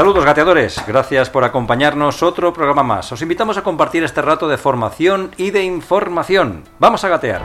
Saludos 0.00 0.24
gateadores, 0.24 0.82
gracias 0.86 1.28
por 1.28 1.44
acompañarnos 1.44 2.22
otro 2.22 2.54
programa 2.54 2.82
más. 2.82 3.12
Os 3.12 3.20
invitamos 3.20 3.58
a 3.58 3.62
compartir 3.62 4.02
este 4.02 4.22
rato 4.22 4.48
de 4.48 4.56
formación 4.56 5.30
y 5.36 5.50
de 5.50 5.62
información. 5.62 6.64
Vamos 6.78 7.04
a 7.04 7.10
gatear. 7.10 7.42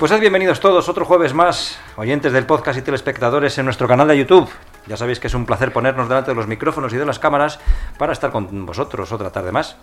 Pues 0.00 0.10
sed 0.10 0.18
bienvenidos 0.18 0.58
todos 0.58 0.88
otro 0.88 1.04
jueves 1.04 1.32
más, 1.32 1.78
oyentes 1.96 2.32
del 2.32 2.44
podcast 2.44 2.76
y 2.76 2.82
telespectadores 2.82 3.56
en 3.58 3.66
nuestro 3.66 3.86
canal 3.86 4.08
de 4.08 4.18
YouTube. 4.18 4.50
Ya 4.88 4.96
sabéis 4.96 5.20
que 5.20 5.28
es 5.28 5.34
un 5.34 5.46
placer 5.46 5.72
ponernos 5.72 6.08
delante 6.08 6.32
de 6.32 6.34
los 6.34 6.48
micrófonos 6.48 6.92
y 6.92 6.96
de 6.96 7.06
las 7.06 7.20
cámaras 7.20 7.60
para 7.98 8.12
estar 8.12 8.32
con 8.32 8.66
vosotros 8.66 9.12
otra 9.12 9.30
tarde 9.30 9.52
más 9.52 9.76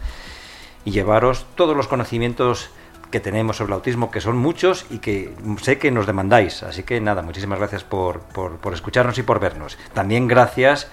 y 0.83 0.91
llevaros 0.91 1.45
todos 1.55 1.77
los 1.77 1.87
conocimientos 1.87 2.69
que 3.11 3.19
tenemos 3.19 3.57
sobre 3.57 3.69
el 3.69 3.75
autismo, 3.75 4.11
que 4.11 4.21
son 4.21 4.37
muchos 4.37 4.85
y 4.89 4.99
que 4.99 5.33
sé 5.61 5.77
que 5.77 5.91
nos 5.91 6.05
demandáis. 6.05 6.63
Así 6.63 6.83
que 6.83 6.99
nada, 6.99 7.21
muchísimas 7.21 7.59
gracias 7.59 7.83
por, 7.83 8.19
por, 8.19 8.57
por 8.57 8.73
escucharnos 8.73 9.17
y 9.17 9.23
por 9.23 9.39
vernos. 9.39 9.77
También 9.93 10.27
gracias 10.27 10.89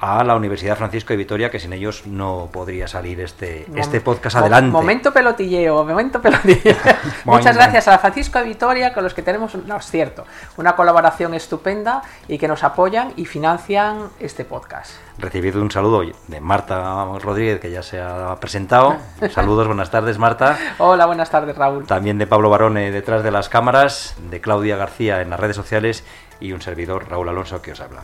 a 0.00 0.24
la 0.24 0.34
Universidad 0.34 0.76
Francisco 0.76 1.12
de 1.12 1.18
Vitoria, 1.18 1.50
que 1.50 1.60
sin 1.60 1.72
ellos 1.74 2.06
no 2.06 2.48
podría 2.50 2.88
salir 2.88 3.20
este, 3.20 3.66
este 3.76 4.00
podcast 4.00 4.36
adelante. 4.36 4.70
Momento 4.70 5.12
pelotilleo, 5.12 5.84
momento 5.84 6.22
pelotilleo. 6.22 6.76
Muchas 7.24 7.54
gracias 7.54 7.86
a 7.86 7.98
Francisco 7.98 8.38
de 8.38 8.46
Vitoria, 8.46 8.94
con 8.94 9.04
los 9.04 9.12
que 9.12 9.22
tenemos, 9.22 9.54
no 9.54 9.76
es 9.76 9.86
cierto, 9.86 10.24
una 10.56 10.74
colaboración 10.74 11.34
estupenda 11.34 12.02
y 12.28 12.38
que 12.38 12.48
nos 12.48 12.64
apoyan 12.64 13.12
y 13.16 13.26
financian 13.26 14.08
este 14.18 14.46
podcast. 14.46 14.92
Recibido 15.18 15.60
un 15.60 15.70
saludo 15.70 16.02
de 16.28 16.40
Marta 16.40 17.04
Rodríguez, 17.20 17.60
que 17.60 17.70
ya 17.70 17.82
se 17.82 18.00
ha 18.00 18.34
presentado. 18.40 18.96
Saludos, 19.30 19.66
buenas 19.66 19.90
tardes, 19.90 20.18
Marta. 20.18 20.58
Hola, 20.78 21.04
buenas 21.04 21.30
tardes, 21.30 21.56
Raúl. 21.56 21.84
También 21.86 22.16
de 22.16 22.26
Pablo 22.26 22.48
Barone 22.48 22.90
detrás 22.90 23.22
de 23.22 23.30
las 23.30 23.50
cámaras, 23.50 24.14
de 24.30 24.40
Claudia 24.40 24.76
García 24.76 25.20
en 25.20 25.28
las 25.28 25.38
redes 25.38 25.56
sociales 25.56 26.04
y 26.40 26.52
un 26.52 26.62
servidor, 26.62 27.10
Raúl 27.10 27.28
Alonso, 27.28 27.60
que 27.60 27.72
os 27.72 27.80
habla. 27.80 28.02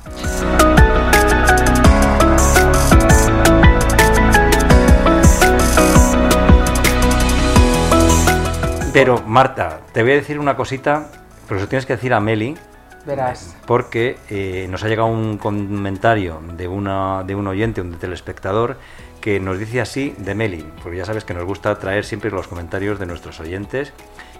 Pero 8.97 9.21
Marta, 9.27 9.81
te 9.93 10.03
voy 10.03 10.13
a 10.13 10.15
decir 10.15 10.39
una 10.39 10.57
cosita, 10.57 11.09
pero 11.47 11.61
eso 11.61 11.69
tienes 11.69 11.85
que 11.85 11.97
decir 11.97 12.15
a 12.15 12.21
Meli. 12.21 12.57
Verás. 13.05 13.55
Porque 13.67 14.17
eh, 14.31 14.67
nos 14.71 14.85
ha 14.85 14.89
llegado 14.89 15.09
un 15.09 15.37
comentario 15.37 16.41
de, 16.57 16.67
una, 16.67 17.23
de 17.23 17.35
un 17.35 17.47
oyente, 17.47 17.83
un 17.83 17.99
telespectador, 17.99 18.79
que 19.21 19.39
nos 19.39 19.59
dice 19.59 19.83
así 19.83 20.15
de 20.17 20.35
Meli, 20.35 20.67
porque 20.83 20.97
ya 20.97 21.05
sabes 21.05 21.25
que 21.25 21.35
nos 21.35 21.45
gusta 21.45 21.79
traer 21.79 22.07
siempre 22.07 22.31
los 22.31 22.49
comentarios 22.49 22.99
de 22.99 23.05
nuestros 23.05 23.39
oyentes, 23.39 23.93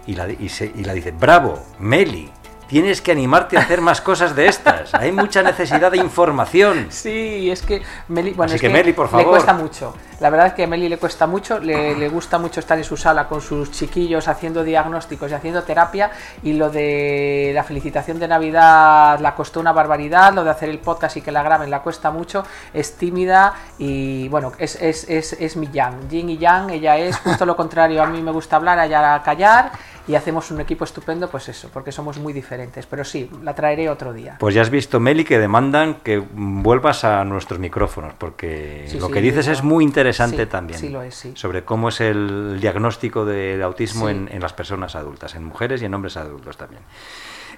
y 0.07 0.15
la, 0.15 0.31
y 0.31 0.49
se, 0.49 0.73
y 0.75 0.85
la 0.85 0.95
dice, 0.95 1.11
bravo, 1.11 1.63
Meli, 1.79 2.33
tienes 2.67 3.01
que 3.01 3.13
animarte 3.13 3.57
a 3.57 3.61
hacer 3.61 3.81
más 3.81 4.01
cosas 4.01 4.35
de 4.35 4.47
estas. 4.47 4.95
Hay 4.95 5.13
mucha 5.13 5.43
necesidad 5.43 5.91
de 5.91 5.99
información. 5.99 6.87
Sí, 6.91 7.51
es 7.51 7.63
que 7.63 7.83
Meli, 8.09 8.31
bueno, 8.31 8.47
Así 8.47 8.57
es 8.57 8.61
que, 8.61 8.69
Meli, 8.69 8.93
por 8.93 9.09
favor. 9.09 9.27
le 9.27 9.31
cuesta 9.33 9.53
mucho. 9.53 9.95
La 10.21 10.31
verdad 10.31 10.47
es 10.47 10.53
que 10.55 10.65
a 10.65 10.67
Meli 10.67 10.89
le 10.89 10.97
cuesta 10.97 11.27
mucho, 11.27 11.59
le, 11.59 11.95
le, 11.95 12.09
gusta 12.09 12.39
mucho 12.39 12.61
estar 12.61 12.79
en 12.79 12.85
su 12.85 12.97
sala 12.97 13.29
con 13.29 13.43
sus 13.43 13.71
chiquillos 13.71 14.29
haciendo 14.29 14.65
diagnósticos 14.65 15.31
y 15.31 15.35
haciendo 15.35 15.63
terapia 15.63 16.11
y 16.43 16.55
lo 16.55 16.71
de 16.71 17.53
la 17.55 17.63
felicitación 17.65 18.19
de 18.19 18.27
Navidad 18.27 19.21
la 19.21 19.35
costó 19.35 19.61
una 19.61 19.73
barbaridad, 19.73 20.33
lo 20.33 20.43
de 20.43 20.51
hacer 20.51 20.71
el 20.71 20.79
podcast 20.79 21.19
y 21.19 21.21
que 21.21 21.31
la 21.31 21.43
graben 21.43 21.71
la 21.71 21.83
cuesta 21.83 22.11
mucho, 22.11 22.45
es 22.73 22.97
tímida 22.97 23.53
y 23.79 24.29
bueno, 24.29 24.53
es, 24.59 24.81
es, 24.81 25.09
es, 25.11 25.35
es 25.35 25.57
mi 25.57 25.69
yang, 25.71 26.09
yin 26.09 26.31
y 26.31 26.39
yang, 26.39 26.71
ella 26.71 26.97
es 26.97 27.17
justo 27.25 27.45
lo 27.45 27.55
contrario, 27.55 28.03
a 28.03 28.07
mí 28.07 28.23
me 28.23 28.31
gusta 28.31 28.57
hablar, 28.57 28.79
a 28.79 28.87
ella 28.87 29.23
callar 29.23 29.73
y 30.09 30.15
hacemos 30.15 30.53
un 30.53 30.61
equipo 30.61 30.85
estupendo, 30.85 31.29
pues 31.29 31.49
eso, 31.49 31.69
porque 31.73 31.91
somos 31.91 32.19
muy 32.19 32.33
diferentes. 32.33 32.87
Pero 32.87 33.03
sí, 33.03 33.29
la 33.43 33.57
traeré 33.57 33.91
otro 33.91 34.13
día. 34.13 34.37
Pues 34.39 34.55
ya 34.55 34.63
has 34.63 34.71
visto, 34.71 35.01
Meli, 35.01 35.25
que 35.25 35.37
demandan 35.37 35.97
que 35.97 36.23
vuelvas 36.33 37.03
a 37.03 37.25
nuestros 37.25 37.59
micrófonos, 37.59 38.15
porque 38.17 38.85
Sí, 38.87 39.01
lo 39.01 39.09
sí, 39.09 39.13
que 39.13 39.21
dices 39.21 39.49
es 39.49 39.65
muy 39.65 39.83
interesante 39.83 40.06
sí, 40.13 40.47
también. 40.47 40.79
sí 40.79 40.89
lo 40.89 41.03
es, 41.03 41.15
sí. 41.15 41.33
Sobre 41.35 41.65
cómo 41.65 41.89
es 41.89 42.01
el 42.01 42.59
diagnóstico 42.61 43.25
del 43.25 43.63
autismo 43.63 44.09
en 44.09 44.41
las 44.41 44.53
personas 44.53 44.95
adultas, 44.97 45.35
en 45.35 45.45
mujeres 45.45 45.83
y 45.83 45.85
en 45.85 45.95
hombres 45.95 46.17
adultos 46.17 46.57
también. 46.57 46.83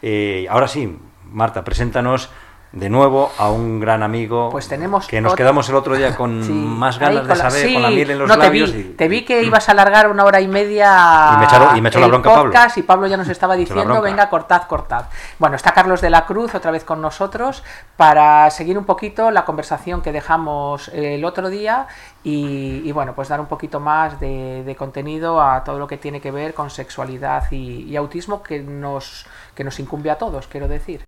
Eh, 0.02 0.46
ahora 0.48 0.68
sí, 0.68 0.98
Marta, 1.30 1.64
preséntanos 1.64 2.30
de 2.72 2.90
nuevo 2.90 3.30
a 3.38 3.50
un 3.50 3.80
gran 3.80 4.02
amigo 4.02 4.50
Pues 4.50 4.68
tenemos 4.68 5.06
que 5.06 5.20
nos 5.22 5.34
quedamos 5.34 5.68
el 5.70 5.74
otro 5.74 5.94
día 5.96 6.14
con 6.14 6.44
Sí, 6.44 6.52
más 6.52 6.98
ganas 6.98 7.22
de 7.26 7.28
la- 7.28 7.36
saber, 7.50 7.66
sí, 7.66 7.72
con 7.72 7.82
la 7.82 7.88
miel 7.90 8.10
en 8.10 8.18
los 8.18 8.28
no, 8.28 8.36
labios. 8.36 8.70
Te 8.70 8.76
vi, 8.76 8.82
y- 8.82 8.92
te 8.94 9.08
vi 9.08 9.24
que 9.24 9.42
ibas 9.42 9.68
a 9.68 9.72
alargar 9.72 10.10
una 10.10 10.24
hora 10.24 10.40
y 10.40 10.48
media 10.48 11.30
Y 11.34 11.38
me 11.38 11.44
echaron- 11.46 11.76
y 11.76 11.80
me 11.80 11.88
echó 11.88 11.98
la 12.00 12.08
bronca 12.08 12.30
Pablo. 12.30 12.44
podcast 12.52 12.76
y 12.78 12.82
Pablo 12.82 13.06
ya 13.06 13.16
nos 13.16 13.28
estaba 13.30 13.56
diciendo, 13.56 14.02
venga, 14.02 14.28
cortad, 14.28 14.62
cortad. 14.64 15.06
Bueno, 15.38 15.56
está 15.56 15.72
Carlos 15.72 16.00
de 16.02 16.10
la 16.10 16.26
Cruz 16.26 16.54
otra 16.54 16.70
vez 16.70 16.84
con 16.84 17.00
nosotros 17.00 17.62
para 17.96 18.50
seguir 18.50 18.76
un 18.76 18.84
poquito 18.84 19.30
la 19.30 19.44
conversación 19.46 20.02
que 20.02 20.12
dejamos 20.12 20.88
el 20.88 21.24
otro 21.24 21.48
día 21.48 21.86
y, 22.22 22.82
y, 22.84 22.92
bueno, 22.92 23.14
pues 23.14 23.28
dar 23.28 23.40
un 23.40 23.46
poquito 23.46 23.80
más 23.80 24.20
de, 24.20 24.62
de 24.64 24.76
contenido 24.76 25.40
a 25.40 25.64
todo 25.64 25.78
lo 25.78 25.86
que 25.86 25.96
tiene 25.96 26.20
que 26.20 26.30
ver 26.30 26.52
con 26.52 26.68
sexualidad 26.68 27.44
y, 27.50 27.84
y 27.84 27.96
autismo 27.96 28.42
que 28.42 28.60
nos, 28.60 29.24
que 29.54 29.64
nos 29.64 29.78
incumbe 29.80 30.10
a 30.10 30.18
todos, 30.18 30.46
quiero 30.48 30.68
decir. 30.68 31.06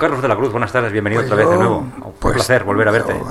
Carlos 0.00 0.22
de 0.22 0.28
la 0.28 0.36
Cruz, 0.36 0.50
buenas 0.50 0.72
tardes, 0.72 0.90
bienvenido 0.92 1.22
Pues 1.22 1.30
otra 1.30 1.44
vez 1.44 1.50
de 1.52 1.58
nuevo. 1.58 1.78
Un 1.78 2.14
pues, 2.18 2.34
placer 2.34 2.64
volver 2.64 2.88
a 2.88 2.90
verte. 2.90 3.12
yo- 3.18 3.26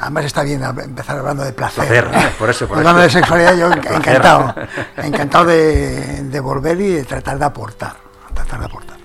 además 0.00 0.24
está 0.24 0.42
bien 0.42 0.62
empezar 0.62 1.18
hablando 1.18 1.44
de 1.44 1.52
placer. 1.52 1.86
Placer, 1.86 2.30
por 2.38 2.50
eso, 2.50 2.66
por 2.68 2.78
hablando 2.78 3.02
eso. 3.02 3.18
de 3.18 3.20
sexualidad, 3.22 3.56
yo 3.56 3.72
encantado. 3.72 4.54
Encantado 4.96 5.44
de, 5.46 6.24
de 6.24 6.40
volver 6.40 6.80
y 6.80 6.88
de 6.88 7.04
tratar 7.04 7.38
de 7.38 7.44
aportar. 7.44 7.96
Tratar 8.34 8.58
de 8.60 8.66
aportar. 8.66 8.96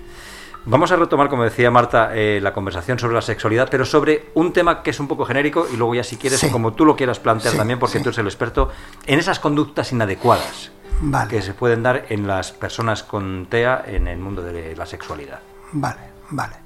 Vamos 0.66 0.90
a 0.92 0.96
retomar, 0.96 1.28
como 1.28 1.44
decía 1.44 1.70
Marta, 1.70 2.10
eh, 2.14 2.40
la 2.42 2.52
conversación 2.52 2.98
sobre 2.98 3.14
la 3.14 3.22
sexualidad, 3.22 3.68
pero 3.70 3.84
sobre 3.84 4.30
un 4.34 4.52
tema 4.52 4.82
que 4.82 4.90
es 4.90 4.98
un 5.00 5.06
poco 5.08 5.24
genérico 5.26 5.66
y 5.72 5.76
luego 5.76 5.94
ya 5.94 6.02
si 6.04 6.16
quieres, 6.16 6.40
Sí. 6.40 6.50
como 6.50 6.72
tú 6.72 6.84
lo 6.86 6.96
quieras 6.96 7.18
plantear 7.20 7.52
Sí, 7.52 7.58
también, 7.58 7.78
porque 7.78 7.98
sí. 7.98 8.02
tú 8.02 8.08
eres 8.08 8.18
el 8.18 8.26
experto, 8.26 8.70
en 9.06 9.18
esas 9.18 9.38
conductas 9.40 9.92
inadecuadas 9.92 10.72
Vale. 11.00 11.28
que 11.30 11.42
se 11.42 11.52
pueden 11.52 11.82
dar 11.82 12.06
en 12.08 12.26
las 12.26 12.52
personas 12.52 13.02
con 13.02 13.46
TEA 13.50 13.84
en 13.86 14.08
el 14.08 14.18
mundo 14.18 14.40
de 14.42 14.74
la 14.74 14.86
sexualidad. 14.86 15.40
Vale, 15.72 16.00
vale. 16.30 16.63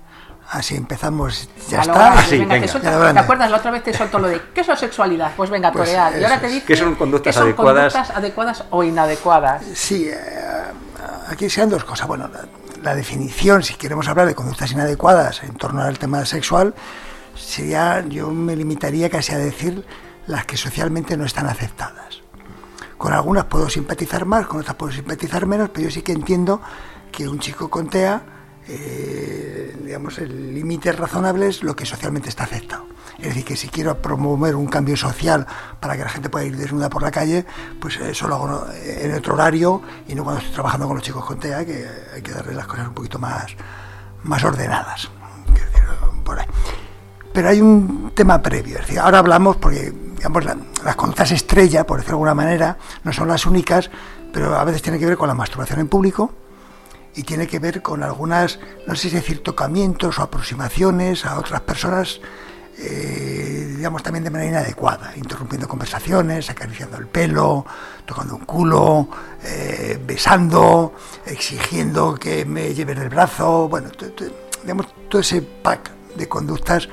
Así 0.51 0.77
empezamos. 0.77 1.49
Ya 1.69 1.81
está. 1.83 1.93
vale, 1.93 2.23
sí, 2.23 2.39
venga, 2.39 2.55
venga. 2.55 2.67
te, 2.67 2.81
Ya, 2.81 2.91
grande. 2.91 3.13
¿te 3.13 3.19
acuerdas? 3.19 3.51
La 3.51 3.57
otra 3.59 3.71
vez 3.71 3.83
te 3.83 3.93
soltó 3.93 4.19
lo 4.19 4.29
de 4.29 4.41
¿qué 4.55 4.63
es 4.63 4.69
la 4.69 4.77
sexualidad? 4.77 5.33
Pues 5.37 5.51
venga, 5.51 5.71
Pues 5.71 5.91
torear. 5.91 6.19
y 6.19 6.25
ahora 6.25 6.41
te 6.41 6.49
dice 6.49 6.65
¿Qué 6.67 6.77
son 6.77 6.95
conductas 6.95 7.35
que 7.35 7.39
son 7.39 7.49
adecuadas? 7.49 7.93
conductas 7.93 8.17
adecuadas 8.17 8.65
o 8.71 8.83
inadecuadas. 8.83 9.63
Sí, 9.75 10.09
eh, 10.09 10.17
aquí 11.29 11.51
sean 11.51 11.69
dos 11.69 11.85
cosas. 11.85 12.07
Bueno, 12.09 12.29
la, 12.33 12.47
la 12.83 12.95
definición, 12.95 13.63
si 13.63 13.75
queremos 13.75 14.09
hablar 14.09 14.27
de 14.27 14.35
conductas 14.35 14.73
inadecuadas 14.73 15.43
en 15.43 15.55
torno 15.57 15.83
al 15.83 15.99
tema 15.99 16.25
sexual, 16.25 16.75
sería, 17.35 18.03
yo 18.09 18.31
me 18.31 18.57
limitaría 18.57 19.11
casi 19.11 19.33
a 19.35 19.39
decir 19.39 19.85
las 20.27 20.47
que 20.47 20.56
socialmente 20.56 21.17
no 21.19 21.25
están 21.27 21.47
aceptadas. 21.47 22.23
Con 22.97 23.12
algunas 23.12 23.44
puedo 23.44 23.69
simpatizar 23.69 24.25
más, 24.25 24.47
con 24.47 24.61
otras 24.61 24.77
puedo 24.77 24.93
simpatizar 24.93 25.44
menos, 25.47 25.69
pero 25.71 25.85
yo 25.89 25.91
sí 25.91 26.03
que 26.03 26.12
entiendo 26.12 26.61
que 27.12 27.29
un 27.29 27.39
chico 27.39 27.69
con 27.71 27.89
TEA, 27.89 28.23
eh, 28.69 29.76
digamos, 29.85 30.19
el 30.19 30.55
límite 30.55 30.93
razonable 30.93 31.49
es 31.49 31.62
lo 31.62 31.75
que 31.75 31.87
socialmente 31.87 32.29
está 32.29 32.44
aceptado. 32.44 32.87
Es 33.19 33.29
decir, 33.29 33.44
que 33.44 33.56
si 33.56 33.69
quiero 33.69 34.00
promover 34.00 34.55
un 34.55 34.67
cambio 34.67 34.97
social 34.97 35.47
para 35.81 35.97
que 35.97 36.05
la 36.05 36.09
gente 36.11 36.29
pueda 36.31 36.44
ir 36.44 36.56
desnuda 36.56 36.88
por 36.88 37.03
la 37.03 37.11
calle, 37.11 37.44
pues 37.81 37.97
eso 37.97 38.29
lo 38.29 38.35
hago 38.37 38.67
en 38.85 39.12
otro 39.15 39.35
horario 39.35 39.82
y 40.06 40.15
no 40.15 40.23
cuando 40.23 40.41
estoy 40.41 40.55
trabajando 40.55 40.87
con 40.87 40.97
los 40.97 41.05
chicos 41.05 41.25
con 41.25 41.41
TEA, 41.41 41.65
que 41.65 41.85
hay 42.15 42.23
que 42.23 42.31
darles 42.32 42.55
las 42.55 42.67
cosas 42.67 42.87
un 42.88 42.94
poquito 42.94 43.19
más, 43.19 43.47
más 44.23 44.44
ordenadas. 44.44 45.09
Pero 47.32 47.49
hay 47.49 47.61
un 47.61 48.12
tema 48.15 48.41
previo, 48.43 48.79
ahora 49.00 49.19
hablamos 49.19 49.56
porque 49.56 49.93
digamos, 50.17 50.44
la- 50.44 50.56
las 50.85 50.97
conductas 50.97 51.31
estrella, 51.31 51.85
por 51.87 51.99
decirlo 51.99 52.17
de 52.19 52.31
alguna 52.31 52.35
manera, 52.35 52.76
no 53.05 53.12
son 53.12 53.29
las 53.29 53.47
únicas, 53.47 53.91
pero 54.32 54.56
a 54.56 54.65
veces 54.65 54.82
tiene 54.82 54.99
que 54.99 55.06
ver 55.06 55.17
con 55.17 55.29
la 55.29 55.35
masturbación 55.35 55.79
en 55.81 55.88
público 55.88 56.32
y 57.19 57.25
tiene 57.25 57.49
que 57.49 57.59
ver 57.59 57.82
con 57.82 58.05
algunas, 58.05 58.61
no 58.87 58.94
sé 58.94 59.11
si 59.11 59.17
decir 59.17 59.43
tocamientos 59.43 60.19
o 60.19 60.23
aproximaciones 60.23 61.26
a 61.26 61.38
otras 61.38 61.61
personas 61.62 62.20
eh, 62.81 63.75
digamos, 63.76 64.05
también 64.05 64.23
de 64.23 64.31
manera 64.31 64.50
inadecuada, 64.50 65.12
interrumpiendo 65.17 65.67
conversaciones, 65.67 66.49
acariciando 66.49 66.97
el 66.97 67.09
pelo, 67.09 67.67
tocando 68.06 68.37
un 68.37 68.44
culo, 68.44 69.09
eh, 69.43 69.99
besando, 70.06 70.94
exigiendo 71.26 72.15
que 72.15 72.44
me 72.44 72.73
lleven 72.73 72.99
el 72.99 73.09
brazo, 73.09 73.69
bueno, 73.69 73.91
digamos, 74.62 74.87
todo 75.09 75.20
ese 75.20 75.43
pack 75.43 75.91
de 76.15 76.29
conductas 76.29 76.88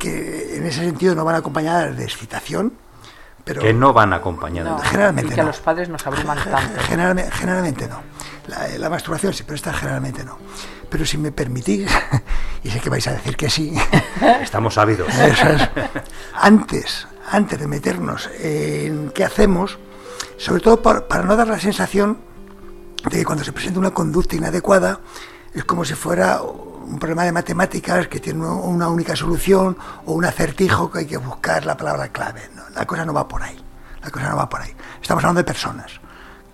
que 0.00 0.56
en 0.56 0.66
ese 0.66 0.80
sentido 0.80 1.14
no 1.14 1.24
van 1.24 1.36
acompañadas 1.36 1.96
de 1.96 2.02
excitación, 2.02 2.72
pero 3.44 3.60
que 3.60 3.72
no 3.72 3.92
van 3.92 4.12
acompañadas. 4.12 4.72
No, 4.72 4.78
generalmente 4.80 5.32
y 5.32 5.34
que 5.36 5.40
a 5.40 5.44
no. 5.44 5.50
los 5.50 5.60
padres 5.60 5.88
nos 5.88 6.04
abruman 6.04 6.38
tanto. 6.42 6.80
Generalmente, 6.88 7.30
generalmente 7.30 7.88
no. 7.88 8.00
La, 8.50 8.66
la 8.78 8.90
masturbación 8.90 9.32
sí, 9.32 9.44
pero 9.44 9.54
esta 9.56 9.72
generalmente 9.72 10.24
no. 10.24 10.36
Pero 10.88 11.06
si 11.06 11.16
me 11.18 11.30
permitís, 11.32 11.88
y 12.64 12.70
sé 12.70 12.80
que 12.80 12.90
vais 12.90 13.06
a 13.06 13.12
decir 13.12 13.36
que 13.36 13.48
sí, 13.48 13.74
Estamos 14.42 14.76
ávidos. 14.76 15.08
es, 15.18 15.38
antes, 16.34 17.06
antes 17.30 17.58
de 17.58 17.66
meternos 17.66 18.28
en 18.40 19.10
qué 19.14 19.24
hacemos, 19.24 19.78
sobre 20.36 20.60
todo 20.62 20.82
por- 20.82 21.06
para 21.06 21.22
no 21.22 21.36
dar 21.36 21.48
la 21.48 21.60
sensación 21.60 22.18
de 23.04 23.18
que 23.18 23.24
cuando 23.24 23.44
se 23.44 23.52
presenta 23.52 23.78
una 23.78 23.92
conducta 23.92 24.36
inadecuada 24.36 25.00
es 25.54 25.64
como 25.64 25.84
si 25.84 25.94
fuera 25.94 26.42
un 26.42 26.98
problema 26.98 27.24
de 27.24 27.32
matemáticas 27.32 28.08
que 28.08 28.18
tiene 28.20 28.44
una 28.46 28.88
única 28.88 29.14
solución 29.14 29.76
o 30.06 30.12
un 30.12 30.24
acertijo 30.24 30.90
que 30.90 31.00
hay 31.00 31.06
que 31.06 31.16
buscar 31.18 31.64
la 31.64 31.76
palabra 31.76 32.08
clave. 32.08 32.50
¿no? 32.56 32.62
La 32.74 32.84
cosa 32.86 33.04
no 33.04 33.12
va 33.12 33.28
por 33.28 33.42
ahí. 33.42 33.56
La 34.02 34.10
cosa 34.10 34.28
no 34.30 34.36
va 34.36 34.48
por 34.48 34.60
ahí. 34.60 34.74
Estamos 35.00 35.22
hablando 35.22 35.38
de 35.40 35.44
personas 35.44 35.99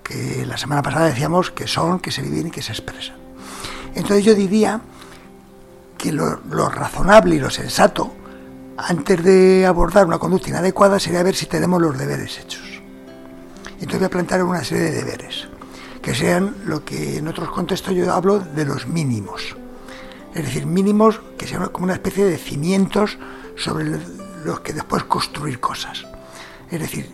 que 0.07 0.47
la 0.47 0.57
semana 0.57 0.83
pasada 0.83 1.07
decíamos 1.07 1.51
que 1.51 1.67
son, 1.67 1.99
que 1.99 2.13
se 2.13 2.23
viven 2.23 2.47
y 2.47 2.51
que 2.51 2.63
se 2.63 2.73
expresan. 2.73 3.17
Entonces 3.95 4.25
yo 4.25 4.35
diría 4.35 4.81
que 5.99 6.13
lo, 6.13 6.41
lo 6.51 6.69
razonable 6.69 7.35
y 7.35 7.41
lo 7.41 7.51
sensato 7.51 8.13
antes 8.77 9.25
de 9.25 9.67
abordar 9.67 10.07
una 10.07 10.19
conducta 10.19 10.51
inadecuada 10.51 11.01
sería 11.01 11.23
ver 11.23 11.35
si 11.35 11.47
tenemos 11.47 11.81
los 11.81 11.99
deberes 11.99 12.39
hechos. 12.39 12.63
Entonces 13.73 13.99
voy 13.99 14.07
a 14.07 14.11
plantear 14.11 14.45
una 14.45 14.63
serie 14.63 14.85
de 14.85 14.93
deberes, 14.93 15.49
que 16.03 16.15
sean 16.15 16.55
lo 16.67 16.85
que 16.85 17.19
en 17.19 17.27
otros 17.29 17.49
contextos 17.49 17.95
yo 17.95 18.13
hablo 18.13 18.39
de 18.39 18.65
los 18.65 18.87
mínimos. 18.87 19.57
Es 20.35 20.45
decir, 20.45 20.67
mínimos 20.67 21.21
que 21.39 21.47
sean 21.47 21.67
como 21.69 21.85
una 21.85 21.95
especie 21.95 22.27
de 22.27 22.37
cimientos 22.37 23.19
sobre 23.57 23.99
los 24.45 24.61
que 24.61 24.73
después 24.73 25.05
construir 25.05 25.59
cosas. 25.59 26.07
Es 26.71 26.81
decir, 26.81 27.11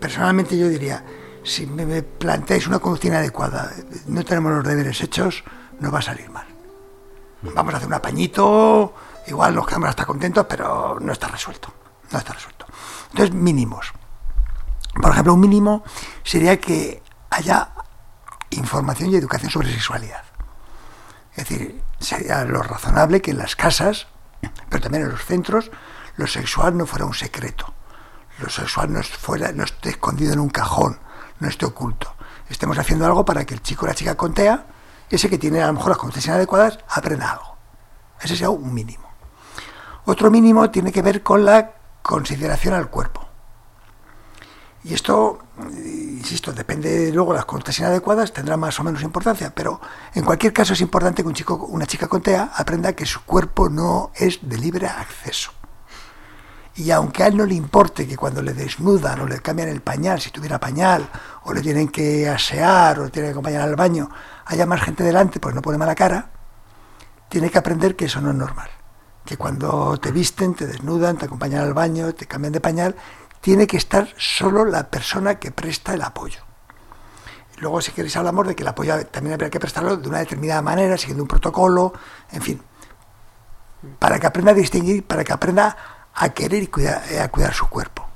personalmente 0.00 0.56
yo 0.56 0.68
diría, 0.68 1.04
si 1.42 1.66
me, 1.66 2.02
planteáis 2.02 2.66
una 2.66 2.78
conducta 2.78 3.08
inadecuada, 3.08 3.70
no 4.06 4.24
tenemos 4.24 4.52
los 4.52 4.64
deberes 4.64 5.00
hechos, 5.00 5.44
no 5.78 5.90
va 5.90 6.00
a 6.00 6.02
salir 6.02 6.30
mal. 6.30 6.46
Vamos 7.42 7.72
a 7.72 7.76
hacer 7.78 7.88
un 7.88 7.94
apañito, 7.94 8.94
igual 9.26 9.54
nos 9.54 9.66
quedamos 9.66 9.88
hasta 9.88 10.04
contentos, 10.04 10.46
pero 10.48 10.98
no 11.00 11.12
está 11.12 11.28
resuelto. 11.28 11.72
No 12.10 12.18
está 12.18 12.32
resuelto. 12.32 12.66
Entonces, 13.10 13.34
mínimos. 13.34 13.92
Por 15.00 15.12
ejemplo, 15.12 15.34
un 15.34 15.40
mínimo 15.40 15.84
sería 16.24 16.58
que 16.58 17.02
haya 17.30 17.70
información 18.50 19.10
y 19.10 19.16
educación 19.16 19.50
sobre 19.50 19.72
sexualidad. 19.72 20.24
Es 21.32 21.48
decir, 21.48 21.82
sería 21.98 22.44
lo 22.44 22.62
razonable 22.62 23.22
que 23.22 23.30
en 23.30 23.38
las 23.38 23.56
casas, 23.56 24.08
pero 24.68 24.82
también 24.82 25.04
en 25.04 25.10
los 25.10 25.24
centros, 25.24 25.70
lo 26.16 26.26
sexual 26.26 26.76
no 26.76 26.86
fuera 26.86 27.04
un 27.04 27.14
secreto. 27.14 27.72
Lo 28.38 28.48
sexual 28.48 28.92
no, 28.92 29.02
fuera, 29.02 29.52
no 29.52 29.64
esté 29.64 29.90
escondido 29.90 30.32
en 30.32 30.40
un 30.40 30.50
cajón, 30.50 30.98
no 31.40 31.48
esté 31.48 31.66
oculto. 31.66 32.14
Estemos 32.48 32.78
haciendo 32.78 33.06
algo 33.06 33.24
para 33.24 33.44
que 33.44 33.54
el 33.54 33.62
chico 33.62 33.84
o 33.84 33.88
la 33.88 33.94
chica 33.94 34.16
contea, 34.16 34.66
ese 35.08 35.28
que 35.28 35.38
tiene 35.38 35.62
a 35.62 35.66
lo 35.66 35.72
mejor 35.72 35.90
las 35.90 35.98
conductas 35.98 36.26
inadecuadas, 36.26 36.78
aprenda 36.88 37.32
algo. 37.32 37.56
Ese 38.20 38.34
sería 38.34 38.50
un 38.50 38.72
mínimo. 38.72 39.08
Otro 40.04 40.30
mínimo 40.30 40.70
tiene 40.70 40.92
que 40.92 41.02
ver 41.02 41.22
con 41.22 41.44
la 41.44 41.72
consideración 42.02 42.74
al 42.74 42.90
cuerpo. 42.90 43.26
Y 44.82 44.94
esto, 44.94 45.40
insisto, 45.68 46.52
depende 46.52 47.12
luego 47.12 47.32
de 47.32 47.36
las 47.36 47.44
conductas 47.44 47.78
inadecuadas, 47.78 48.32
tendrá 48.32 48.56
más 48.56 48.80
o 48.80 48.84
menos 48.84 49.02
importancia, 49.02 49.54
pero 49.54 49.80
en 50.14 50.24
cualquier 50.24 50.54
caso 50.54 50.72
es 50.72 50.80
importante 50.80 51.22
que 51.22 51.28
un 51.28 51.34
chico, 51.34 51.54
una 51.54 51.86
chica 51.86 52.08
con 52.08 52.22
TEA 52.22 52.52
aprenda 52.54 52.94
que 52.94 53.04
su 53.04 53.22
cuerpo 53.24 53.68
no 53.68 54.10
es 54.14 54.38
de 54.42 54.56
libre 54.56 54.86
acceso. 54.86 55.52
Y 56.76 56.90
aunque 56.92 57.24
a 57.24 57.26
él 57.26 57.36
no 57.36 57.44
le 57.44 57.54
importe 57.54 58.06
que 58.06 58.16
cuando 58.16 58.42
le 58.42 58.54
desnudan 58.54 59.20
o 59.20 59.26
le 59.26 59.40
cambian 59.40 59.68
el 59.68 59.82
pañal, 59.82 60.20
si 60.20 60.30
tuviera 60.30 60.58
pañal, 60.58 61.08
o 61.44 61.52
le 61.52 61.60
tienen 61.60 61.88
que 61.88 62.28
asear 62.28 63.00
o 63.00 63.04
le 63.04 63.10
tienen 63.10 63.30
que 63.30 63.32
acompañar 63.32 63.62
al 63.62 63.76
baño, 63.76 64.08
haya 64.46 64.66
más 64.66 64.80
gente 64.80 65.02
delante, 65.02 65.40
pues 65.40 65.54
no 65.54 65.62
pone 65.62 65.78
mala 65.78 65.94
cara, 65.94 66.30
tiene 67.28 67.50
que 67.50 67.58
aprender 67.58 67.96
que 67.96 68.06
eso 68.06 68.20
no 68.20 68.30
es 68.30 68.36
normal. 68.36 68.68
Que 69.24 69.36
cuando 69.36 69.98
te 69.98 70.12
visten, 70.12 70.54
te 70.54 70.66
desnudan, 70.66 71.16
te 71.16 71.26
acompañan 71.26 71.62
al 71.62 71.74
baño, 71.74 72.14
te 72.14 72.26
cambian 72.26 72.52
de 72.52 72.60
pañal, 72.60 72.96
tiene 73.40 73.66
que 73.66 73.76
estar 73.76 74.08
solo 74.16 74.64
la 74.64 74.90
persona 74.90 75.38
que 75.38 75.50
presta 75.50 75.94
el 75.94 76.02
apoyo. 76.02 76.40
Luego, 77.58 77.80
si 77.82 77.92
queréis, 77.92 78.16
hablamos 78.16 78.46
de 78.46 78.54
que 78.54 78.62
el 78.62 78.68
apoyo 78.68 79.06
también 79.06 79.34
habría 79.34 79.50
que 79.50 79.60
prestarlo 79.60 79.96
de 79.96 80.08
una 80.08 80.20
determinada 80.20 80.62
manera, 80.62 80.96
siguiendo 80.96 81.24
un 81.24 81.28
protocolo, 81.28 81.92
en 82.32 82.40
fin, 82.40 82.62
para 83.98 84.18
que 84.18 84.26
aprenda 84.26 84.52
a 84.52 84.54
distinguir, 84.54 85.06
para 85.06 85.24
que 85.24 85.32
aprenda 85.32 85.76
a 86.22 86.28
querer 86.30 86.62
y 86.62 86.66
cuidar, 86.68 87.02
a 87.20 87.28
cuidar 87.28 87.52
su 87.54 87.66
cuerpo. 87.68 88.06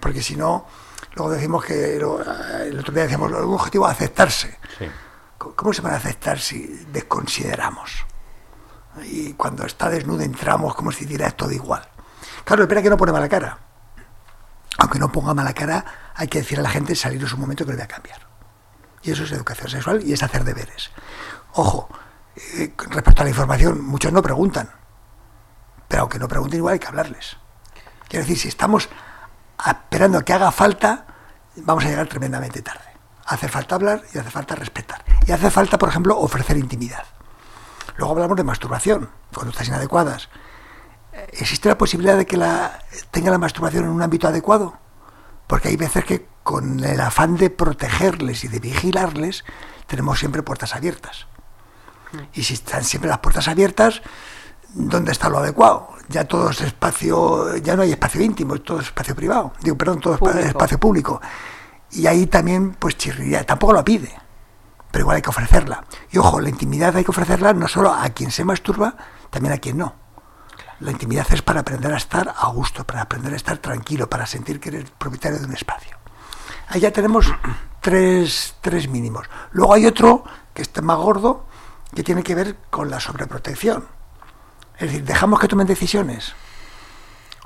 Porque 0.00 0.22
si 0.22 0.36
no, 0.36 0.66
luego 1.14 1.30
decimos 1.32 1.64
que, 1.64 1.98
lo- 2.00 2.20
el 2.62 2.78
otro 2.78 2.92
día 2.92 3.04
decíamos, 3.04 3.30
el 3.30 3.36
objetivo 3.38 3.86
es 3.86 3.92
aceptarse. 3.92 4.58
Sí. 4.78 4.86
¿Cómo 5.38 5.72
se 5.72 5.82
van 5.82 5.92
a 5.94 5.96
aceptar 5.96 6.38
si 6.38 6.66
desconsideramos? 6.92 8.04
Y 9.04 9.32
cuando 9.34 9.66
está 9.66 9.88
desnudo 9.90 10.22
entramos 10.22 10.74
como 10.74 10.90
si 10.92 11.04
diera 11.04 11.30
todo 11.32 11.50
igual. 11.52 11.86
Claro, 12.44 12.62
espera 12.62 12.82
que 12.82 12.90
no 12.90 12.96
pone 12.96 13.12
mala 13.12 13.28
cara. 13.28 13.58
Aunque 14.78 14.98
no 14.98 15.10
ponga 15.12 15.34
mala 15.34 15.52
cara, 15.52 15.84
hay 16.14 16.28
que 16.28 16.38
decir 16.38 16.58
a 16.58 16.62
la 16.62 16.70
gente 16.70 16.94
salir 16.94 17.20
en 17.20 17.26
su 17.28 17.36
momento 17.36 17.64
que 17.64 17.70
le 17.72 17.76
voy 17.76 17.84
a 17.84 17.88
cambiar. 17.88 18.26
Y 19.02 19.10
eso 19.12 19.24
es 19.24 19.32
educación 19.32 19.68
sexual 19.70 20.02
y 20.04 20.12
es 20.12 20.22
hacer 20.22 20.44
deberes. 20.44 20.90
Ojo, 21.54 21.88
eh, 22.36 22.74
respecto 22.90 23.20
a 23.22 23.24
la 23.24 23.30
información, 23.30 23.80
muchos 23.84 24.12
no 24.12 24.22
preguntan. 24.22 24.70
Pero 25.88 26.02
aunque 26.02 26.18
no 26.18 26.26
pregunten, 26.26 26.58
igual 26.58 26.72
hay 26.74 26.78
que 26.78 26.86
hablarles. 26.88 27.36
Quiero 28.08 28.24
decir, 28.24 28.38
si 28.38 28.48
estamos 28.48 28.88
esperando 29.66 30.24
que 30.24 30.32
haga 30.32 30.50
falta, 30.52 31.06
vamos 31.56 31.84
a 31.84 31.88
llegar 31.88 32.06
tremendamente 32.06 32.62
tarde. 32.62 32.84
Hace 33.26 33.48
falta 33.48 33.74
hablar 33.74 34.02
y 34.12 34.18
hace 34.18 34.30
falta 34.30 34.54
respetar. 34.54 35.04
Y 35.26 35.32
hace 35.32 35.50
falta, 35.50 35.78
por 35.78 35.88
ejemplo, 35.88 36.18
ofrecer 36.18 36.56
intimidad. 36.56 37.04
Luego 37.96 38.12
hablamos 38.12 38.36
de 38.36 38.44
masturbación, 38.44 39.10
conductas 39.32 39.68
inadecuadas. 39.68 40.28
¿Existe 41.32 41.68
la 41.68 41.78
posibilidad 41.78 42.16
de 42.16 42.26
que 42.26 42.36
la, 42.36 42.80
tenga 43.10 43.30
la 43.30 43.38
masturbación 43.38 43.84
en 43.84 43.90
un 43.90 44.02
ámbito 44.02 44.28
adecuado? 44.28 44.78
Porque 45.46 45.68
hay 45.68 45.76
veces 45.76 46.04
que 46.04 46.26
con 46.42 46.84
el 46.84 47.00
afán 47.00 47.36
de 47.36 47.50
protegerles 47.50 48.44
y 48.44 48.48
de 48.48 48.60
vigilarles, 48.60 49.44
tenemos 49.86 50.18
siempre 50.18 50.42
puertas 50.42 50.74
abiertas. 50.74 51.26
Y 52.32 52.44
si 52.44 52.54
están 52.54 52.84
siempre 52.84 53.08
las 53.08 53.18
puertas 53.18 53.48
abiertas, 53.48 54.02
¿dónde 54.74 55.12
está 55.12 55.28
lo 55.28 55.38
adecuado? 55.38 55.88
Ya 56.08 56.24
todo 56.24 56.50
es 56.50 56.60
espacio, 56.60 57.56
ya 57.56 57.76
no 57.76 57.82
hay 57.82 57.92
espacio 57.92 58.20
íntimo, 58.20 58.58
todo 58.60 58.80
es 58.80 58.86
espacio 58.86 59.14
privado. 59.14 59.52
Digo, 59.62 59.76
perdón, 59.76 60.00
todo 60.00 60.14
es 60.14 60.46
espacio 60.46 60.78
público. 60.78 61.20
Y 61.92 62.06
ahí 62.06 62.26
también, 62.26 62.72
pues 62.72 62.96
chirriría, 62.96 63.46
tampoco 63.46 63.72
lo 63.72 63.84
pide, 63.84 64.12
pero 64.90 65.02
igual 65.02 65.16
hay 65.16 65.22
que 65.22 65.30
ofrecerla. 65.30 65.84
Y 66.10 66.18
ojo, 66.18 66.40
la 66.40 66.48
intimidad 66.48 66.94
hay 66.96 67.04
que 67.04 67.10
ofrecerla 67.10 67.52
no 67.52 67.68
solo 67.68 67.92
a 67.92 68.08
quien 68.10 68.30
se 68.30 68.44
masturba, 68.44 68.96
también 69.30 69.54
a 69.54 69.58
quien 69.58 69.78
no. 69.78 69.94
La 70.80 70.90
intimidad 70.90 71.26
es 71.30 71.40
para 71.40 71.60
aprender 71.60 71.92
a 71.92 71.96
estar 71.96 72.34
a 72.36 72.48
gusto, 72.48 72.84
para 72.84 73.02
aprender 73.02 73.32
a 73.32 73.36
estar 73.36 73.58
tranquilo, 73.58 74.10
para 74.10 74.26
sentir 74.26 74.58
que 74.60 74.70
eres 74.70 74.90
propietario 74.90 75.38
de 75.38 75.46
un 75.46 75.52
espacio. 75.52 75.96
Ahí 76.68 76.80
ya 76.80 76.92
tenemos 76.92 77.32
tres, 77.80 78.56
tres 78.60 78.88
mínimos. 78.88 79.26
Luego 79.52 79.74
hay 79.74 79.86
otro 79.86 80.24
que 80.52 80.62
está 80.62 80.82
más 80.82 80.98
gordo, 80.98 81.46
que 81.94 82.02
tiene 82.02 82.22
que 82.22 82.34
ver 82.34 82.56
con 82.70 82.90
la 82.90 82.98
sobreprotección. 82.98 83.93
Es 84.84 84.90
decir, 84.90 85.04
dejamos 85.06 85.40
que 85.40 85.48
tomen 85.48 85.66
decisiones 85.66 86.34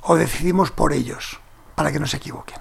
o 0.02 0.16
decidimos 0.16 0.72
por 0.72 0.92
ellos 0.92 1.38
para 1.76 1.92
que 1.92 2.00
no 2.00 2.08
se 2.08 2.16
equivoquen. 2.16 2.58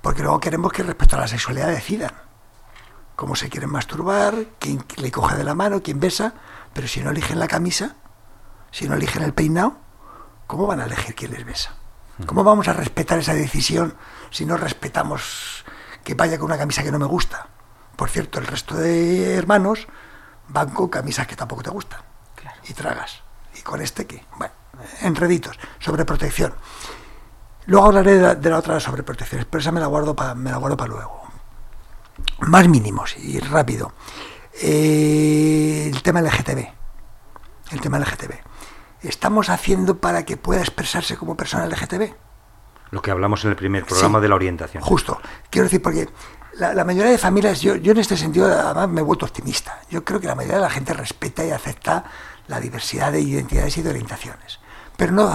Porque 0.00 0.22
luego 0.22 0.40
queremos 0.40 0.72
que 0.72 0.82
respecto 0.82 1.14
a 1.14 1.20
la 1.20 1.28
sexualidad 1.28 1.68
decidan 1.68 2.10
cómo 3.14 3.36
se 3.36 3.48
quieren 3.48 3.70
masturbar, 3.70 4.34
quién 4.58 4.84
le 4.96 5.12
coge 5.12 5.36
de 5.36 5.44
la 5.44 5.54
mano, 5.54 5.80
quién 5.80 6.00
besa, 6.00 6.34
pero 6.72 6.88
si 6.88 7.02
no 7.02 7.10
eligen 7.10 7.38
la 7.38 7.46
camisa, 7.46 7.94
si 8.72 8.88
no 8.88 8.96
eligen 8.96 9.22
el 9.22 9.32
peinado, 9.32 9.76
¿cómo 10.48 10.66
van 10.66 10.80
a 10.80 10.86
elegir 10.86 11.14
quién 11.14 11.30
les 11.30 11.44
besa? 11.44 11.76
¿Cómo 12.26 12.42
vamos 12.42 12.66
a 12.66 12.72
respetar 12.72 13.20
esa 13.20 13.34
decisión 13.34 13.94
si 14.30 14.44
no 14.44 14.56
respetamos 14.56 15.64
que 16.02 16.14
vaya 16.14 16.36
con 16.36 16.46
una 16.46 16.58
camisa 16.58 16.82
que 16.82 16.90
no 16.90 16.98
me 16.98 17.06
gusta? 17.06 17.46
Por 17.94 18.10
cierto, 18.10 18.40
el 18.40 18.46
resto 18.48 18.74
de 18.74 19.36
hermanos 19.36 19.86
van 20.48 20.70
con 20.70 20.88
camisas 20.88 21.28
que 21.28 21.36
tampoco 21.36 21.62
te 21.62 21.70
gustan. 21.70 22.00
Claro. 22.34 22.58
Y 22.64 22.72
tragas. 22.72 23.21
¿Y 23.58 23.62
con 23.62 23.80
este 23.80 24.06
qué? 24.06 24.24
Bueno, 24.38 24.52
enreditos, 25.02 25.58
sobreprotección. 25.78 26.54
Luego 27.66 27.86
hablaré 27.86 28.14
de 28.16 28.22
la, 28.22 28.34
de 28.34 28.50
la 28.50 28.58
otra 28.58 28.80
sobreprotección, 28.80 29.46
pero 29.48 29.60
esa 29.60 29.70
me 29.72 29.80
la 29.80 29.86
guardo 29.86 30.16
para 30.16 30.34
para 30.34 30.86
luego. 30.92 31.22
Más 32.40 32.66
mínimos 32.68 33.16
y 33.18 33.38
rápido. 33.38 33.92
Eh, 34.60 35.90
el 35.92 36.02
tema 36.02 36.20
LGTB. 36.20 36.66
El 37.72 37.80
tema 37.80 37.98
LGTB. 37.98 38.32
estamos 39.02 39.48
haciendo 39.48 39.98
para 39.98 40.24
que 40.24 40.36
pueda 40.36 40.60
expresarse 40.60 41.16
como 41.16 41.36
persona 41.36 41.66
LGTB? 41.66 42.12
Lo 42.90 43.00
que 43.00 43.10
hablamos 43.10 43.44
en 43.44 43.50
el 43.50 43.56
primer 43.56 43.84
programa 43.86 44.18
Sí. 44.18 44.22
de 44.22 44.28
la 44.28 44.34
orientación. 44.34 44.82
Justo. 44.82 45.18
Quiero 45.48 45.64
decir, 45.64 45.80
porque 45.80 46.08
la, 46.54 46.74
la 46.74 46.84
mayoría 46.84 47.10
de 47.10 47.18
familias, 47.18 47.60
yo, 47.62 47.76
yo 47.76 47.92
en 47.92 47.98
este 47.98 48.16
sentido 48.16 48.46
además 48.46 48.88
me 48.88 49.00
he 49.00 49.04
vuelto 49.04 49.24
optimista. 49.24 49.78
Yo 49.88 50.04
creo 50.04 50.20
que 50.20 50.26
la 50.26 50.34
mayoría 50.34 50.56
de 50.58 50.62
la 50.62 50.70
gente 50.70 50.92
respeta 50.92 51.44
y 51.44 51.50
acepta 51.50 52.04
la 52.52 52.60
diversidad 52.60 53.10
de 53.10 53.20
identidades 53.22 53.78
y 53.78 53.82
de 53.82 53.88
orientaciones. 53.88 54.60
Pero 54.98 55.12
no, 55.12 55.34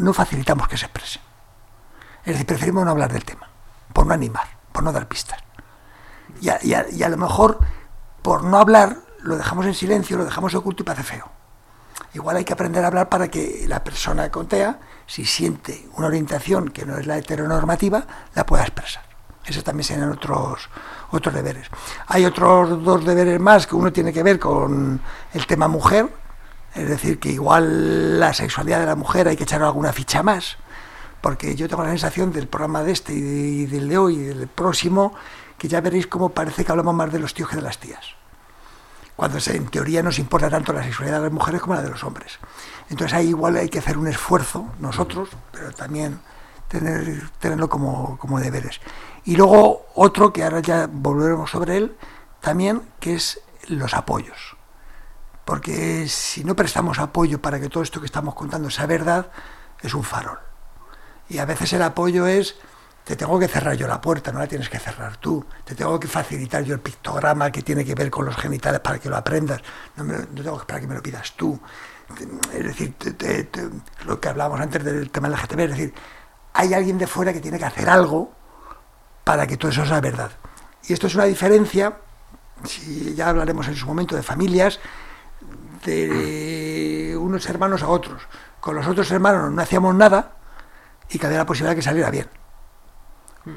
no, 0.00 0.12
facilitamos 0.12 0.66
que 0.66 0.76
se 0.76 0.86
expresen. 0.86 1.22
Es 2.24 2.32
decir, 2.32 2.44
preferimos 2.44 2.84
no 2.84 2.90
hablar 2.90 3.12
del 3.12 3.24
tema, 3.24 3.48
por 3.92 4.04
no 4.04 4.12
animar, 4.12 4.48
por 4.72 4.82
no 4.82 4.90
dar 4.92 5.06
pistas. 5.06 5.38
Y 6.40 6.50
a 6.50 7.08
lo 7.08 7.16
mejor, 7.16 7.60
por 8.20 8.42
no 8.42 8.58
hablar, 8.58 8.96
lo 9.22 9.36
dejamos 9.36 9.64
en 9.66 9.74
silencio, 9.74 10.16
lo 10.16 10.24
dejamos 10.24 10.56
oculto 10.56 10.82
y 10.82 10.86
parece 10.86 11.04
feo. 11.04 11.30
Igual 12.14 12.38
hay 12.38 12.44
que 12.44 12.52
aprender 12.52 12.82
a 12.82 12.88
hablar 12.88 13.08
para 13.08 13.28
que 13.28 13.64
la 13.68 13.84
persona 13.84 14.28
con 14.32 14.48
TEA, 14.48 14.80
si 15.06 15.24
siente 15.24 15.88
una 15.96 16.08
orientación 16.08 16.70
que 16.70 16.84
no 16.84 16.98
es 16.98 17.06
la 17.06 17.16
heteronormativa, 17.16 18.04
la 18.34 18.44
pueda 18.44 18.64
expresar. 18.64 19.04
Esos 19.44 19.62
también 19.62 19.84
serían 19.84 20.10
otros, 20.10 20.68
otros 21.12 21.32
deberes. 21.32 21.68
Hay 22.08 22.24
otros 22.24 22.82
dos 22.82 23.04
deberes 23.04 23.38
más, 23.38 23.68
que 23.68 23.76
uno 23.76 23.92
tiene 23.92 24.12
que 24.12 24.24
ver 24.24 24.40
con 24.40 25.00
el 25.32 25.46
tema 25.46 25.68
mujer, 25.68 26.25
es 26.76 26.88
decir, 26.88 27.18
que 27.18 27.30
igual 27.30 28.20
la 28.20 28.32
sexualidad 28.34 28.80
de 28.80 28.86
la 28.86 28.96
mujer 28.96 29.28
hay 29.28 29.36
que 29.36 29.44
echar 29.44 29.62
alguna 29.62 29.92
ficha 29.92 30.22
más, 30.22 30.56
porque 31.20 31.54
yo 31.56 31.68
tengo 31.68 31.82
la 31.82 31.90
sensación 31.90 32.32
del 32.32 32.46
programa 32.48 32.82
de 32.82 32.92
este 32.92 33.12
y, 33.14 33.20
de- 33.20 33.48
y 33.48 33.66
del 33.66 33.88
de 33.88 33.98
hoy 33.98 34.14
y 34.16 34.22
del 34.24 34.46
próximo, 34.48 35.14
que 35.58 35.68
ya 35.68 35.80
veréis 35.80 36.06
cómo 36.06 36.28
parece 36.30 36.64
que 36.64 36.70
hablamos 36.70 36.94
más 36.94 37.10
de 37.12 37.18
los 37.18 37.32
tíos 37.34 37.48
que 37.48 37.56
de 37.56 37.62
las 37.62 37.78
tías 37.78 38.04
cuando 39.16 39.38
en 39.46 39.66
teoría 39.68 40.02
nos 40.02 40.18
importa 40.18 40.50
tanto 40.50 40.74
la 40.74 40.82
sexualidad 40.84 41.16
de 41.16 41.22
las 41.24 41.32
mujeres 41.32 41.62
como 41.62 41.74
la 41.74 41.80
de 41.80 41.88
los 41.88 42.04
hombres. 42.04 42.38
Entonces 42.90 43.14
ahí 43.16 43.28
igual 43.28 43.56
hay 43.56 43.70
que 43.70 43.78
hacer 43.78 43.96
un 43.96 44.08
esfuerzo 44.08 44.66
nosotros, 44.78 45.30
pero 45.52 45.72
también 45.72 46.20
tener, 46.68 47.30
tenerlo 47.38 47.70
como, 47.70 48.18
como 48.18 48.38
deberes. 48.40 48.78
Y 49.24 49.36
luego 49.36 49.86
otro, 49.94 50.34
que 50.34 50.44
ahora 50.44 50.60
ya 50.60 50.86
volveremos 50.92 51.50
sobre 51.50 51.78
él, 51.78 51.96
también, 52.42 52.82
que 53.00 53.14
es 53.14 53.40
los 53.68 53.94
apoyos. 53.94 54.55
Porque 55.46 56.08
si 56.08 56.42
no 56.42 56.56
prestamos 56.56 56.98
apoyo 56.98 57.40
para 57.40 57.60
que 57.60 57.68
todo 57.68 57.84
esto 57.84 58.00
que 58.00 58.06
estamos 58.06 58.34
contando 58.34 58.68
sea 58.68 58.86
verdad, 58.86 59.30
es 59.80 59.94
un 59.94 60.02
farol. 60.02 60.40
Y 61.28 61.38
a 61.38 61.44
veces 61.44 61.72
el 61.72 61.82
apoyo 61.82 62.26
es, 62.26 62.56
te 63.04 63.14
tengo 63.14 63.38
que 63.38 63.46
cerrar 63.46 63.76
yo 63.76 63.86
la 63.86 64.00
puerta, 64.00 64.32
no 64.32 64.40
la 64.40 64.48
tienes 64.48 64.68
que 64.68 64.80
cerrar 64.80 65.18
tú. 65.18 65.46
Te 65.64 65.76
tengo 65.76 66.00
que 66.00 66.08
facilitar 66.08 66.64
yo 66.64 66.74
el 66.74 66.80
pictograma 66.80 67.52
que 67.52 67.62
tiene 67.62 67.84
que 67.84 67.94
ver 67.94 68.10
con 68.10 68.24
los 68.26 68.36
genitales 68.36 68.80
para 68.80 68.98
que 68.98 69.08
lo 69.08 69.16
aprendas. 69.16 69.62
No, 69.94 70.04
tengo 70.04 70.56
que 70.56 70.62
esperar 70.62 70.80
que 70.80 70.88
me 70.88 70.96
lo 70.96 71.02
pidas 71.02 71.32
tú. 71.36 71.60
Es 72.52 72.64
decir, 72.64 72.96
lo 74.04 74.20
que 74.20 74.28
hablábamos 74.28 74.60
antes 74.60 74.82
del 74.82 75.10
tema 75.12 75.28
del 75.28 75.38
LGTB, 75.38 75.60
es 75.60 75.70
decir, 75.70 75.94
hay 76.54 76.74
alguien 76.74 76.98
de 76.98 77.06
fuera 77.06 77.32
que 77.32 77.40
tiene 77.40 77.60
que 77.60 77.66
hacer 77.66 77.88
algo 77.88 78.32
para 79.22 79.46
que 79.46 79.56
todo 79.56 79.70
eso 79.70 79.86
sea 79.86 80.00
verdad. 80.00 80.32
Y 80.88 80.92
esto 80.92 81.06
es 81.06 81.14
una 81.14 81.26
diferencia, 81.26 81.98
si 82.64 83.14
ya 83.14 83.28
hablaremos 83.28 83.68
en 83.68 83.76
su 83.76 83.86
momento 83.86 84.16
de 84.16 84.24
familias, 84.24 84.80
de 85.84 87.16
unos 87.18 87.48
hermanos 87.48 87.82
a 87.82 87.88
otros. 87.88 88.22
Con 88.60 88.74
los 88.76 88.86
otros 88.86 89.10
hermanos 89.10 89.52
no 89.52 89.62
hacíamos 89.62 89.94
nada 89.94 90.32
y 91.10 91.18
que 91.18 91.26
había 91.26 91.38
la 91.38 91.46
posibilidad 91.46 91.72
de 91.72 91.76
que 91.76 91.82
saliera 91.82 92.10
bien. 92.10 92.28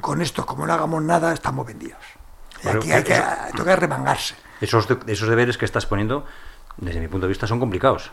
Con 0.00 0.22
esto, 0.22 0.46
como 0.46 0.66
no 0.66 0.72
hagamos 0.72 1.02
nada, 1.02 1.32
estamos 1.32 1.66
vendidos. 1.66 1.98
Y 2.60 2.64
Bueno, 2.64 2.80
aquí 2.80 2.92
hay 2.92 3.02
que, 3.02 3.14
eso- 3.14 3.24
toca 3.56 3.74
remangarse. 3.76 4.36
Esos, 4.60 4.86
de- 4.86 4.98
esos 5.12 5.28
deberes 5.28 5.58
que 5.58 5.64
estás 5.64 5.86
poniendo, 5.86 6.24
desde 6.76 7.00
mi 7.00 7.08
punto 7.08 7.26
de 7.26 7.30
vista, 7.30 7.46
son 7.46 7.58
complicados. 7.58 8.12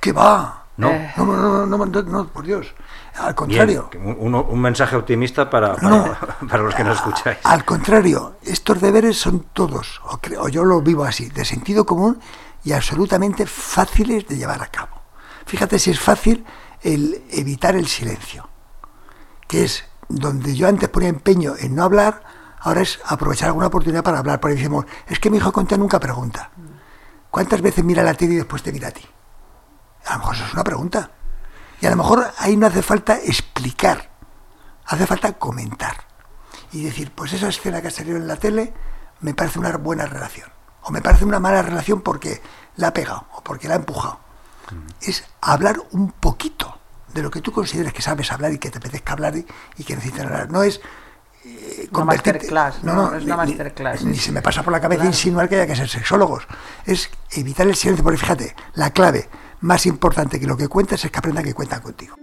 ¿Qué 0.00 0.12
va? 0.12 0.64
¿No? 0.78 0.88
Eh. 0.88 1.12
No, 1.18 1.26
no, 1.26 1.66
no, 1.66 2.02
no, 2.02 2.26
por 2.28 2.44
Dios. 2.44 2.72
Al 3.18 3.34
contrario. 3.34 3.90
un, 4.02 4.60
mensaje 4.62 4.96
optimista 4.96 5.50
para, 5.50 5.74
para, 5.76 5.88
No. 5.90 6.16
para 6.48 6.62
los 6.62 6.74
que 6.74 6.84
nos 6.84 6.96
escucháis. 6.96 7.38
Al 7.44 7.66
contrario, 7.66 8.36
estos 8.42 8.80
deberes 8.80 9.18
son 9.20 9.40
todos, 9.52 10.00
o, 10.04 10.16
cre- 10.18 10.38
o 10.38 10.48
yo 10.48 10.64
los 10.64 10.82
vivo 10.82 11.04
así, 11.04 11.28
de 11.28 11.44
sentido 11.44 11.84
común 11.84 12.18
y 12.64 12.72
absolutamente 12.72 13.46
fáciles 13.46 14.26
de 14.26 14.36
llevar 14.36 14.62
a 14.62 14.66
cabo. 14.66 15.00
Fíjate 15.46 15.78
si 15.78 15.90
es 15.90 16.00
fácil 16.00 16.44
el 16.82 17.24
evitar 17.30 17.76
el 17.76 17.86
silencio, 17.86 18.48
que 19.48 19.64
es 19.64 19.84
donde 20.08 20.54
yo 20.54 20.68
antes 20.68 20.88
ponía 20.88 21.08
empeño 21.08 21.54
en 21.58 21.74
no 21.74 21.84
hablar, 21.84 22.22
ahora 22.60 22.82
es 22.82 23.00
aprovechar 23.04 23.48
alguna 23.48 23.68
oportunidad 23.68 24.02
para 24.02 24.18
hablar. 24.18 24.40
Porque 24.40 24.56
decimos, 24.56 24.84
es 25.06 25.18
que 25.18 25.30
mi 25.30 25.38
hijo 25.38 25.52
conté 25.52 25.78
nunca 25.78 25.98
pregunta. 26.00 26.50
¿Cuántas 27.30 27.62
veces 27.62 27.84
mira 27.84 28.02
la 28.02 28.14
tele 28.14 28.34
y 28.34 28.36
después 28.36 28.62
te 28.62 28.72
mira 28.72 28.88
a 28.88 28.92
ti? 28.92 29.06
A 30.06 30.14
lo 30.14 30.18
mejor 30.18 30.34
eso 30.34 30.44
es 30.44 30.52
una 30.52 30.64
pregunta. 30.64 31.10
Y 31.80 31.86
a 31.86 31.90
lo 31.90 31.96
mejor 31.96 32.32
ahí 32.38 32.56
no 32.56 32.66
hace 32.66 32.82
falta 32.82 33.18
explicar, 33.18 34.10
hace 34.86 35.06
falta 35.06 35.32
comentar. 35.34 35.96
Y 36.72 36.84
decir, 36.84 37.12
pues 37.12 37.32
esa 37.32 37.48
escena 37.48 37.80
que 37.80 37.88
ha 37.88 37.90
salido 37.90 38.16
en 38.16 38.26
la 38.26 38.36
tele 38.36 38.72
me 39.20 39.34
parece 39.34 39.58
una 39.58 39.76
buena 39.76 40.06
relación. 40.06 40.50
O 40.90 40.92
me 40.92 41.00
parece 41.00 41.24
una 41.24 41.38
mala 41.38 41.62
relación 41.62 42.00
porque 42.00 42.42
la 42.74 42.88
ha 42.88 42.92
pegado 42.92 43.24
o 43.36 43.44
porque 43.44 43.68
la 43.68 43.74
ha 43.74 43.76
empujado. 43.76 44.18
Es 45.00 45.22
hablar 45.40 45.80
un 45.92 46.10
poquito 46.10 46.76
de 47.14 47.22
lo 47.22 47.30
que 47.30 47.40
tú 47.40 47.52
consideres 47.52 47.92
que 47.92 48.02
sabes 48.02 48.32
hablar 48.32 48.52
y 48.52 48.58
que 48.58 48.70
te 48.70 48.78
apetezca 48.78 49.12
hablar 49.12 49.36
y, 49.36 49.46
y 49.78 49.84
que 49.84 49.94
necesitas 49.94 50.26
hablar. 50.26 50.50
No 50.50 50.64
es 50.64 50.80
eh, 51.44 51.88
Una 51.92 52.06
masterclass, 52.06 52.82
no, 52.82 52.94
no 53.12 53.16
es 53.16 53.22
una 53.24 53.36
ni- 53.36 53.52
ni- 53.52 53.56
masterclass, 53.56 54.02
Ni, 54.02 54.16
se 54.16 54.32
me 54.32 54.42
pasa 54.42 54.64
por 54.64 54.72
la 54.72 54.80
cabeza 54.80 55.02
Claro. 55.02 55.10
insinuar 55.14 55.48
que 55.48 55.54
haya 55.56 55.66
que 55.68 55.76
ser 55.76 55.88
sexólogos. 55.88 56.42
Es 56.84 57.08
evitar 57.30 57.68
el 57.68 57.76
silencio, 57.76 58.02
porque 58.02 58.18
fíjate, 58.18 58.56
la 58.74 58.90
clave 58.90 59.28
más 59.60 59.86
importante 59.86 60.40
que 60.40 60.46
lo 60.48 60.56
que 60.56 60.66
cuentas 60.66 61.04
es 61.04 61.10
que 61.12 61.18
aprendan 61.18 61.44
que 61.44 61.54
cuentan 61.54 61.82
contigo. 61.82 62.16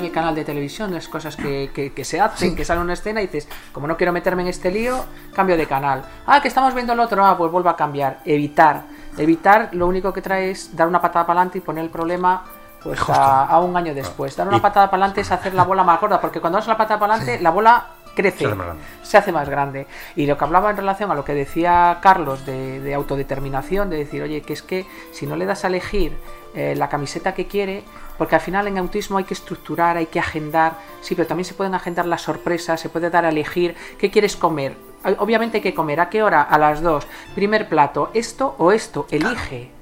Cambiar 0.00 0.10
el 0.10 0.12
canal 0.14 0.34
de 0.34 0.44
televisión, 0.44 0.92
las 0.92 1.08
cosas 1.08 1.36
que, 1.36 1.70
que- 1.74 1.92
que 1.92 2.04
se 2.04 2.20
hacen, 2.20 2.50
Sí. 2.50 2.56
que 2.56 2.64
sale 2.64 2.80
una 2.80 2.94
escena 2.94 3.20
y 3.20 3.26
dices, 3.26 3.48
como 3.72 3.86
no 3.86 3.96
quiero 3.96 4.12
meterme 4.12 4.42
en 4.42 4.48
este 4.48 4.70
lío, 4.70 5.04
cambio 5.34 5.56
de 5.56 5.66
canal. 5.66 6.02
Ah, 6.26 6.40
que 6.40 6.48
estamos 6.48 6.74
viendo 6.74 6.92
el 6.92 7.00
otro, 7.00 7.24
ah, 7.24 7.36
pues 7.36 7.50
vuelvo 7.52 7.68
a 7.68 7.76
cambiar. 7.76 8.20
Evitar. 8.24 8.82
Evitar 9.18 9.68
lo 9.72 9.86
único 9.86 10.12
que 10.12 10.22
trae 10.22 10.50
es 10.52 10.74
dar 10.76 10.88
una 10.88 11.00
patada 11.00 11.26
para 11.26 11.40
adelante 11.40 11.58
y 11.58 11.60
poner 11.60 11.84
el 11.84 11.90
problema 11.90 12.42
pues 12.82 12.98
a, 13.10 13.44
a 13.44 13.58
un 13.60 13.76
año 13.76 13.94
después. 13.94 14.34
Dar 14.36 14.48
una 14.48 14.56
Y- 14.56 14.60
patada 14.60 14.86
para 14.90 15.02
adelante 15.02 15.20
es 15.20 15.30
hacer 15.30 15.52
la 15.52 15.64
bola 15.64 15.84
más 15.84 16.00
gorda, 16.00 16.18
porque 16.18 16.40
cuando 16.40 16.58
das 16.58 16.66
la 16.66 16.78
patada 16.78 16.98
para 16.98 17.14
adelante, 17.14 17.42
la 17.42 17.50
bola 17.50 17.84
crece, 18.20 18.38
Se 18.38 18.46
hace 18.46 18.54
más 18.56 18.66
grande. 18.66 18.84
se 19.02 19.16
hace 19.18 19.32
más 19.32 19.48
grande. 19.48 19.86
Y 20.16 20.26
lo 20.26 20.36
que 20.38 20.44
hablaba 20.44 20.70
en 20.70 20.76
relación 20.76 21.10
a 21.10 21.14
lo 21.14 21.24
que 21.24 21.34
decía 21.34 21.98
Carlos 22.02 22.46
de, 22.46 22.80
de 22.80 22.94
autodeterminación, 22.94 23.90
de 23.90 23.96
decir, 23.96 24.22
oye, 24.22 24.42
que 24.42 24.52
es 24.52 24.62
que 24.62 24.86
si 25.12 25.26
no 25.26 25.36
le 25.36 25.46
das 25.46 25.64
a 25.64 25.68
elegir 25.68 26.12
eh, 26.54 26.74
la 26.76 26.88
camiseta 26.88 27.34
que 27.34 27.46
quiere, 27.46 27.84
porque 28.18 28.34
al 28.34 28.40
final 28.40 28.66
en 28.66 28.76
autismo 28.78 29.18
hay 29.18 29.24
que 29.24 29.34
estructurar, 29.34 29.96
hay 29.96 30.06
que 30.06 30.18
agendar, 30.18 30.74
sí, 31.00 31.14
pero 31.14 31.26
también 31.28 31.44
se 31.44 31.54
pueden 31.54 31.74
agendar 31.74 32.06
las 32.06 32.22
sorpresas, 32.22 32.80
se 32.80 32.88
puede 32.88 33.08
dar 33.08 33.24
a 33.24 33.30
elegir 33.30 33.74
qué 33.98 34.10
quieres 34.10 34.36
comer. 34.36 34.74
Obviamente 35.18 35.58
hay 35.58 35.62
que 35.62 35.74
comer, 35.74 36.00
¿a 36.00 36.10
qué 36.10 36.22
hora? 36.22 36.42
A 36.42 36.58
las 36.58 36.82
dos. 36.82 37.06
Primer 37.34 37.68
plato, 37.68 38.10
esto 38.12 38.54
o 38.58 38.72
esto, 38.72 39.06
elige. 39.10 39.79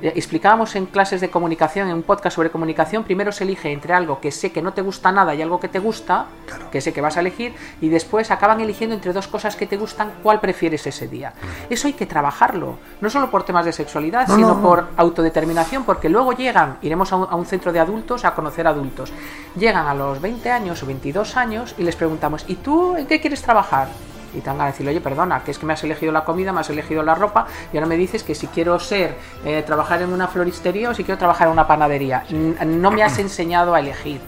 Eh, 0.00 0.12
Explicábamos 0.16 0.76
en 0.76 0.86
clases 0.86 1.20
de 1.20 1.30
comunicación, 1.30 1.88
en 1.88 1.94
un 1.94 2.02
podcast 2.02 2.36
sobre 2.36 2.50
comunicación, 2.50 3.04
primero 3.04 3.32
se 3.32 3.44
elige 3.44 3.72
entre 3.72 3.94
algo 3.94 4.20
que 4.20 4.30
sé 4.30 4.52
que 4.52 4.62
no 4.62 4.72
te 4.72 4.82
gusta 4.82 5.10
nada 5.12 5.34
y 5.34 5.42
algo 5.42 5.58
que 5.58 5.68
te 5.68 5.78
gusta, 5.78 6.26
Claro. 6.46 6.70
que 6.70 6.80
sé 6.80 6.92
que 6.92 7.00
vas 7.00 7.16
a 7.16 7.20
elegir, 7.20 7.54
y 7.80 7.88
después 7.88 8.30
acaban 8.30 8.60
eligiendo 8.60 8.94
entre 8.94 9.12
dos 9.12 9.26
cosas 9.28 9.56
que 9.56 9.66
te 9.66 9.76
gustan, 9.76 10.12
cuál 10.22 10.40
prefieres 10.40 10.86
ese 10.86 11.08
día. 11.08 11.32
Eso 11.68 11.86
hay 11.88 11.94
que 11.94 12.06
trabajarlo, 12.06 12.78
no 13.00 13.10
solo 13.10 13.30
por 13.30 13.42
temas 13.44 13.64
de 13.64 13.72
sexualidad, 13.72 14.28
No, 14.28 14.34
sino 14.36 14.48
no, 14.48 14.54
no. 14.54 14.62
por 14.62 14.88
autodeterminación, 14.96 15.84
porque 15.84 16.08
luego 16.08 16.32
llegan, 16.32 16.78
iremos 16.82 17.12
a 17.12 17.16
un, 17.16 17.26
a 17.30 17.34
un 17.34 17.46
centro 17.46 17.72
de 17.72 17.80
adultos 17.80 18.24
a 18.24 18.34
conocer 18.34 18.66
adultos, 18.66 19.12
llegan 19.56 19.86
a 19.88 19.94
los 19.94 20.20
20 20.20 20.50
años 20.50 20.82
o 20.82 20.86
22 20.86 21.36
años 21.36 21.74
y 21.76 21.82
les 21.82 21.96
preguntamos, 21.96 22.44
¿y 22.46 22.54
tú 22.56 22.96
en 22.96 23.06
qué 23.06 23.20
quieres 23.20 23.42
trabajar? 23.42 23.88
Y 24.34 24.40
te 24.40 24.50
van 24.50 24.60
a 24.60 24.66
decir, 24.66 24.86
oye, 24.86 25.00
perdona, 25.00 25.42
que 25.42 25.50
es 25.50 25.58
que 25.58 25.64
me 25.66 25.72
has 25.72 25.82
elegido 25.84 26.12
la 26.12 26.24
comida, 26.24 26.52
me 26.52 26.60
has 26.60 26.68
elegido 26.70 27.02
la 27.02 27.14
ropa, 27.14 27.46
y 27.72 27.76
ahora 27.76 27.86
me 27.86 27.96
dices 27.96 28.22
que 28.22 28.34
si 28.34 28.46
quiero 28.48 28.78
ser, 28.78 29.16
eh, 29.44 29.62
trabajar 29.66 30.02
en 30.02 30.12
una 30.12 30.28
floristería 30.28 30.90
o 30.90 30.94
si 30.94 31.04
quiero 31.04 31.18
trabajar 31.18 31.46
en 31.48 31.52
una 31.54 31.66
panadería. 31.66 32.24
No 32.64 32.90
me 32.90 33.02
has 33.02 33.18
enseñado 33.18 33.74
a 33.74 33.80
elegir. 33.80 34.20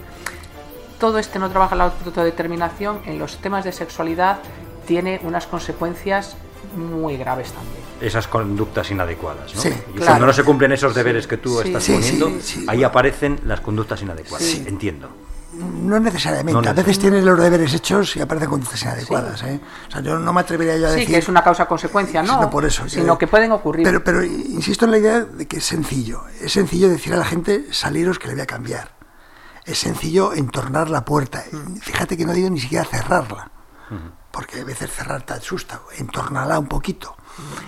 Todo 0.98 1.18
este 1.18 1.38
no 1.38 1.48
trabaja 1.50 1.74
la 1.76 1.84
autodeterminación 1.84 3.00
en 3.06 3.18
los 3.18 3.38
temas 3.38 3.64
de 3.64 3.72
sexualidad 3.72 4.38
tiene 4.86 5.20
unas 5.24 5.46
consecuencias 5.46 6.36
muy 6.76 7.16
graves 7.16 7.52
también. 7.52 7.80
Esas 8.00 8.26
conductas 8.28 8.90
inadecuadas, 8.90 9.54
¿no? 9.54 9.60
Sí, 9.60 9.68
y 9.68 9.72
claro. 9.92 10.06
cuando 10.06 10.26
no 10.26 10.32
se 10.32 10.44
cumplen 10.44 10.72
esos 10.72 10.94
deberes 10.94 11.26
que 11.26 11.36
tú 11.36 11.58
Sí. 11.60 11.68
estás 11.68 11.84
Sí, 11.84 11.92
poniendo, 11.92 12.26
sí, 12.40 12.60
sí. 12.60 12.66
ahí 12.68 12.84
aparecen 12.84 13.40
las 13.44 13.60
conductas 13.60 14.00
inadecuadas. 14.02 14.46
Sí. 14.46 14.64
Entiendo. 14.66 15.08
No 15.52 15.98
necesariamente. 15.98 16.60
No 16.62 16.68
a 16.68 16.72
veces 16.72 16.98
tienes 16.98 17.24
los 17.24 17.38
deberes 17.38 17.74
hechos 17.74 18.14
y 18.16 18.20
aparecen 18.20 18.50
conductas 18.50 18.80
inadecuadas. 18.82 19.42
¿eh? 19.42 19.60
O 19.88 19.90
sea, 19.90 20.00
yo 20.00 20.18
no 20.18 20.32
me 20.32 20.40
atrevería 20.40 20.76
yo 20.76 20.86
a 20.86 20.90
Sí, 20.90 21.00
decir. 21.00 21.14
que 21.14 21.18
es 21.18 21.28
una 21.28 21.42
causa-consecuencia, 21.42 22.22
¿no? 22.22 22.40
No 22.42 22.50
por 22.50 22.64
eso. 22.64 22.88
Sino 22.88 23.18
que 23.18 23.26
pueden 23.26 23.50
ocurrir. 23.52 23.84
Pero, 23.84 24.04
pero 24.04 24.24
insisto 24.24 24.84
en 24.84 24.90
la 24.92 24.98
idea 24.98 25.20
de 25.20 25.46
que 25.48 25.56
es 25.58 25.64
sencillo. 25.64 26.22
Es 26.40 26.52
sencillo 26.52 26.88
decir 26.88 27.12
a 27.14 27.16
la 27.16 27.24
gente, 27.24 27.66
saliros 27.72 28.18
que 28.20 28.28
le 28.28 28.34
voy 28.34 28.42
a 28.42 28.46
cambiar. 28.46 28.92
es 29.64 29.78
sencillo 29.78 30.32
entornar 30.34 30.88
la 30.88 31.04
puerta. 31.04 31.42
Fíjate 31.80 32.16
que 32.16 32.24
no 32.24 32.32
digo 32.32 32.48
ni 32.48 32.60
siquiera 32.60 32.84
cerrarla, 32.84 33.50
porque 34.30 34.60
a 34.60 34.64
veces 34.64 34.90
cerrar 34.92 35.22
te 35.22 35.32
asusta. 35.34 35.80
Entornarla 35.98 36.58
un 36.58 36.66
poquito. 36.68 37.16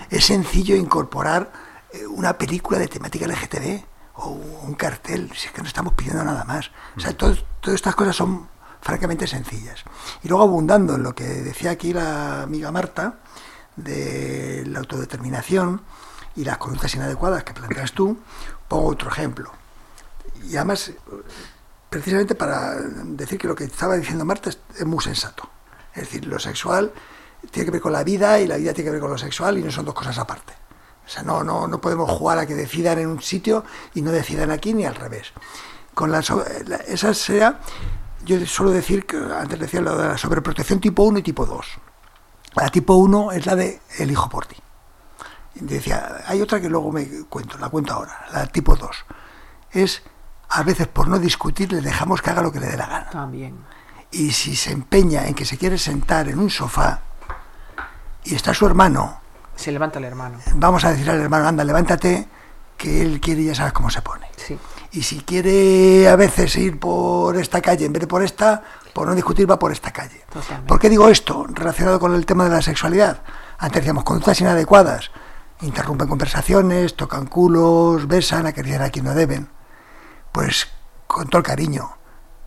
Es 0.09 0.25
sencillo 0.25 0.75
incorporar 0.75 1.51
eh, 1.91 2.05
una 2.07 2.37
película 2.37 2.79
de 2.79 2.87
temática 2.87 3.27
LGTB 3.27 3.83
o 4.15 4.29
un 4.29 4.75
cartel, 4.75 5.31
si 5.35 5.47
es 5.47 5.53
que 5.53 5.61
no 5.61 5.67
estamos 5.67 5.93
pidiendo 5.93 6.23
nada 6.23 6.43
más. 6.43 6.71
O 6.95 6.99
sea, 6.99 7.15
todo- 7.17 7.35
todas 7.61 7.75
estas 7.75 7.95
cosas 7.95 8.15
son 8.15 8.47
francamente 8.81 9.25
sencillas. 9.27 9.83
Y 10.23 10.27
luego 10.27 10.43
abundando 10.43 10.95
en 10.95 11.03
lo 11.03 11.15
que 11.15 11.23
decía 11.23 11.71
aquí 11.71 11.93
la 11.93 12.43
amiga 12.43 12.71
Marta, 12.71 13.15
de 13.75 14.63
la 14.67 14.79
autodeterminación 14.79 15.81
y 16.35 16.43
las 16.43 16.57
conductas 16.57 16.93
inadecuadas 16.95 17.43
que 17.43 17.53
planteas 17.53 17.91
tú, 17.93 18.19
pongo 18.67 18.87
otro 18.89 19.09
ejemplo. 19.09 19.51
Y 20.49 20.55
además, 20.57 20.91
precisamente 21.89 22.35
para 22.35 22.75
decir 22.75 23.39
que 23.39 23.47
lo 23.47 23.55
que 23.55 23.63
estaba 23.63 23.95
diciendo 23.95 24.25
Marta 24.25 24.49
es 24.49 24.85
muy 24.85 25.01
sensato. 25.03 25.49
Es 25.95 26.03
decir, 26.03 26.25
lo 26.25 26.37
sexual 26.39 26.91
tiene 27.51 27.65
que 27.65 27.71
ver 27.71 27.81
con 27.81 27.93
la 27.93 28.03
vida 28.03 28.39
y 28.39 28.47
la 28.47 28.57
vida 28.57 28.73
tiene 28.73 28.87
que 28.87 28.91
ver 28.91 29.01
con 29.01 29.11
lo 29.11 29.17
sexual 29.17 29.57
y 29.57 29.63
no 29.63 29.71
son 29.71 29.85
dos 29.85 29.93
cosas 29.93 30.17
aparte. 30.17 30.53
O 31.05 31.09
sea, 31.09 31.23
no, 31.23 31.43
no, 31.43 31.67
no 31.67 31.79
podemos 31.81 32.09
jugar 32.09 32.37
a 32.39 32.45
que 32.45 32.55
decidan 32.55 32.97
en 32.99 33.07
un 33.09 33.21
sitio 33.21 33.63
y 33.93 34.01
no 34.01 34.11
decidan 34.11 34.51
aquí 34.51 34.73
ni 34.73 34.85
al 34.85 34.95
revés. 34.95 35.33
Con 35.93 36.11
la, 36.11 36.21
so- 36.21 36.43
la- 36.65 36.77
esa 36.77 37.13
sea, 37.13 37.59
yo 38.25 38.43
suelo 38.45 38.71
decir 38.71 39.05
que 39.05 39.17
antes 39.17 39.59
decía 39.59 39.81
lo 39.81 39.97
de 39.97 40.07
la 40.07 40.17
sobreprotección 40.17 40.79
tipo 40.79 41.03
1 41.03 41.19
y 41.19 41.23
tipo 41.23 41.45
2. 41.45 41.65
La 42.55 42.69
tipo 42.69 42.93
1 42.95 43.31
es 43.33 43.45
la 43.45 43.55
de 43.55 43.81
elijo 43.99 44.29
por 44.29 44.45
ti. 44.45 44.55
Decía, 45.55 46.23
hay 46.25 46.41
otra 46.41 46.59
que 46.59 46.69
luego 46.69 46.91
me 46.91 47.05
cuento, 47.29 47.57
la 47.59 47.69
cuento 47.69 47.93
ahora, 47.93 48.25
la 48.31 48.47
tipo 48.47 48.75
2. 48.75 48.89
Es 49.71 50.01
a 50.49 50.63
veces 50.63 50.87
por 50.87 51.07
no 51.07 51.19
discutir 51.19 51.71
le 51.71 51.81
dejamos 51.81 52.21
que 52.21 52.29
haga 52.29 52.41
lo 52.41 52.51
que 52.51 52.59
le 52.59 52.67
dé 52.67 52.77
la 52.77 52.87
gana. 52.87 53.09
También. 53.09 53.57
Y 54.11 54.31
si 54.31 54.55
se 54.55 54.71
empeña 54.71 55.27
en 55.27 55.33
que 55.35 55.45
se 55.45 55.57
quiere 55.57 55.77
sentar 55.77 56.27
en 56.29 56.39
un 56.39 56.49
sofá 56.49 57.01
y 58.23 58.35
está 58.35 58.53
su 58.53 58.65
hermano, 58.65 59.19
Se 59.55 59.71
levanta 59.71 59.99
el 59.99 60.05
hermano. 60.05 60.39
vamos 60.55 60.83
a 60.85 60.91
decir 60.91 61.09
al 61.09 61.19
hermano, 61.19 61.47
anda, 61.47 61.63
levántate, 61.63 62.27
que 62.77 63.01
él 63.01 63.19
quiere 63.21 63.41
y 63.41 63.45
ya 63.45 63.55
sabes 63.55 63.73
cómo 63.73 63.89
se 63.89 64.01
pone. 64.01 64.27
Sí. 64.35 64.57
Y 64.91 65.03
si 65.03 65.21
quiere 65.21 66.07
a 66.07 66.15
veces 66.15 66.55
ir 66.55 66.79
por 66.79 67.37
esta 67.37 67.61
calle 67.61 67.85
en 67.85 67.93
vez 67.93 68.01
de 68.01 68.07
por 68.07 68.23
esta, 68.23 68.63
por 68.93 69.07
no 69.07 69.15
discutir 69.15 69.49
va 69.49 69.57
por 69.57 69.71
esta 69.71 69.91
calle. 69.91 70.23
Totalmente. 70.31 70.67
¿Por 70.67 70.79
qué 70.79 70.89
digo 70.89 71.09
esto 71.09 71.45
relacionado 71.49 71.99
con 71.99 72.13
el 72.13 72.25
tema 72.25 72.43
de 72.43 72.51
la 72.51 72.61
sexualidad? 72.61 73.21
Antes 73.57 73.81
decíamos 73.81 74.03
conductas 74.03 74.39
inadecuadas, 74.41 75.11
interrumpen 75.61 76.07
conversaciones, 76.07 76.95
tocan 76.95 77.25
culos, 77.25 78.07
besan, 78.07 78.45
acarician 78.45 78.81
a 78.81 78.89
quien 78.89 79.05
no 79.05 79.15
deben. 79.15 79.49
Pues 80.31 80.67
con 81.07 81.27
todo 81.27 81.39
el 81.39 81.45
cariño, 81.45 81.97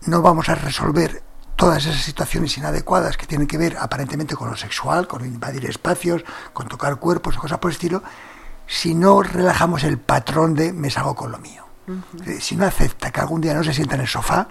no 0.05 0.21
vamos 0.21 0.49
a 0.49 0.55
resolver 0.55 1.23
todas 1.57 1.85
esas 1.85 2.01
situaciones 2.03 2.57
inadecuadas 2.57 3.17
que 3.17 3.25
tienen 3.25 3.47
que 3.47 3.57
ver 3.57 3.75
aparentemente 3.77 4.35
con 4.35 4.49
lo 4.49 4.55
sexual, 4.55 5.07
con 5.07 5.25
invadir 5.25 5.65
espacios, 5.65 6.23
con 6.53 6.67
tocar 6.69 6.95
cuerpos 6.97 7.35
o 7.35 7.41
cosas 7.41 7.57
por 7.59 7.71
el 7.71 7.75
estilo, 7.75 8.01
si 8.65 8.93
no 8.95 9.21
relajamos 9.23 9.83
el 9.83 9.97
patrón 9.97 10.53
de 10.53 10.71
me 10.71 10.89
salgo 10.89 11.15
con 11.15 11.31
lo 11.31 11.39
mío. 11.39 11.65
Si 12.39 12.55
no 12.55 12.65
acepta 12.65 13.11
que 13.11 13.19
algún 13.21 13.41
día 13.41 13.53
no 13.53 13.63
se 13.63 13.73
sienta 13.73 13.95
en 13.95 14.01
el 14.01 14.07
sofá, 14.07 14.47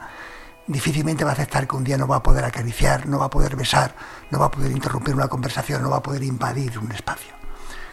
difícilmente 0.66 1.22
va 1.22 1.30
a 1.30 1.34
aceptar 1.34 1.68
que 1.68 1.76
un 1.76 1.84
día 1.84 1.96
no 1.96 2.06
va 2.08 2.16
a 2.16 2.22
poder 2.22 2.44
acariciar, 2.44 3.06
no 3.06 3.18
va 3.18 3.26
a 3.26 3.30
poder 3.30 3.54
besar, 3.56 3.94
no 4.30 4.38
va 4.38 4.46
a 4.46 4.50
poder 4.50 4.72
interrumpir 4.72 5.14
una 5.14 5.28
conversación, 5.28 5.82
no 5.82 5.90
va 5.90 5.98
a 5.98 6.02
poder 6.02 6.22
invadir 6.24 6.78
un 6.78 6.90
espacio. 6.92 7.32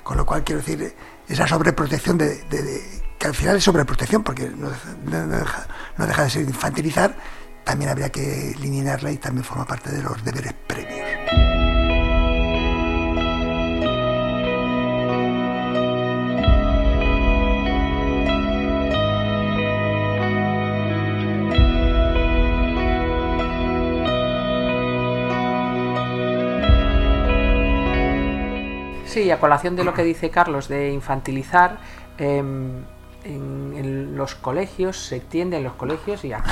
Con 0.04 0.18
lo 0.18 0.26
cual 0.26 0.44
quiero 0.44 0.60
decir, 0.62 0.96
esa 1.28 1.46
sobreprotección 1.48 2.18
de, 2.18 2.44
de- 2.46 2.64
de- 2.64 3.04
que 3.20 3.28
al 3.28 3.36
final 3.36 3.58
es 3.58 3.64
sobreprotección, 3.64 4.24
porque 4.24 4.50
no, 4.50 4.70
no- 5.06 5.26
no 5.28 5.38
deja, 5.38 5.68
no 5.98 6.08
deja 6.08 6.24
de 6.24 6.30
ser 6.30 6.42
infantilizar, 6.44 7.16
también 7.64 7.90
habría 7.90 8.10
que 8.10 8.52
eliminarla 8.52 9.12
y 9.12 9.18
también 9.18 9.44
forma 9.44 9.66
parte 9.66 9.92
de 9.92 10.02
los 10.02 10.24
deberes 10.24 10.54
previos. 10.68 11.04
Sí, 29.06 29.30
a 29.30 29.40
colación 29.40 29.76
de 29.76 29.84
lo 29.84 29.94
que 29.94 30.04
dice 30.04 30.32
Carlos 30.32 30.68
de 30.68 30.92
infantilizar, 30.92 31.78
em, 32.18 32.84
en, 33.24 33.74
en 33.78 34.18
los 34.18 34.34
colegios 34.34 34.98
se 34.98 35.20
tiende 35.20 35.58
en 35.58 35.64
los 35.64 35.74
colegios 35.74 36.26
y 36.26 36.34
aquí. 36.34 36.50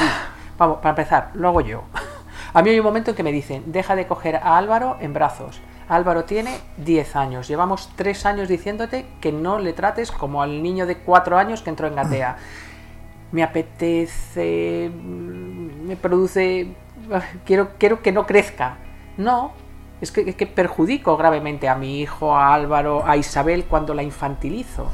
Vamos, 0.62 0.78
para 0.78 0.91
empezar, 0.91 1.32
lo 1.34 1.47
hago 1.47 1.62
yo. 1.62 1.82
A 2.54 2.62
mí 2.62 2.69
hay 2.69 2.78
un 2.78 2.86
momento 2.86 3.10
en 3.10 3.17
que 3.17 3.24
me 3.24 3.32
dicen, 3.32 3.63
deja 3.71 3.95
de 3.95 4.06
coger 4.06 4.36
a 4.36 4.60
Álvaro 4.60 4.95
en 5.00 5.12
brazos. 5.12 5.60
Álvaro 5.89 6.26
tiene 6.26 6.56
10 6.78 7.15
años. 7.15 7.47
Llevamos 7.47 7.89
3 7.95 8.28
años 8.28 8.47
diciéndote 8.47 9.08
que 9.21 9.32
no 9.32 9.58
le 9.58 9.74
trates 9.74 10.12
como 10.12 10.43
al 10.43 10.62
niño 10.62 10.86
de 10.86 10.97
4 10.97 11.39
años 11.39 11.63
que 11.63 11.71
entró 11.71 11.88
en 11.88 11.95
Gatea. 11.95 12.38
Me 13.32 13.41
apetece, 13.41 14.91
mm, 14.93 15.88
me 15.88 15.95
produce, 15.95 16.76
quiero, 17.43 17.69
quiero 17.80 18.04
que 18.04 18.12
no 18.12 18.28
crezca. 18.28 18.78
No, 19.17 19.54
es 20.00 20.12
que, 20.12 20.30
es 20.30 20.36
que 20.36 20.45
perjudico 20.45 21.17
gravemente 21.17 21.69
a 21.69 21.74
mi 21.74 22.02
hijo, 22.02 22.36
a 22.36 22.54
Álvaro, 22.54 23.04
a 23.04 23.17
Isabel 23.17 23.65
cuando 23.65 23.95
la 23.95 24.04
infantilizo. 24.04 24.91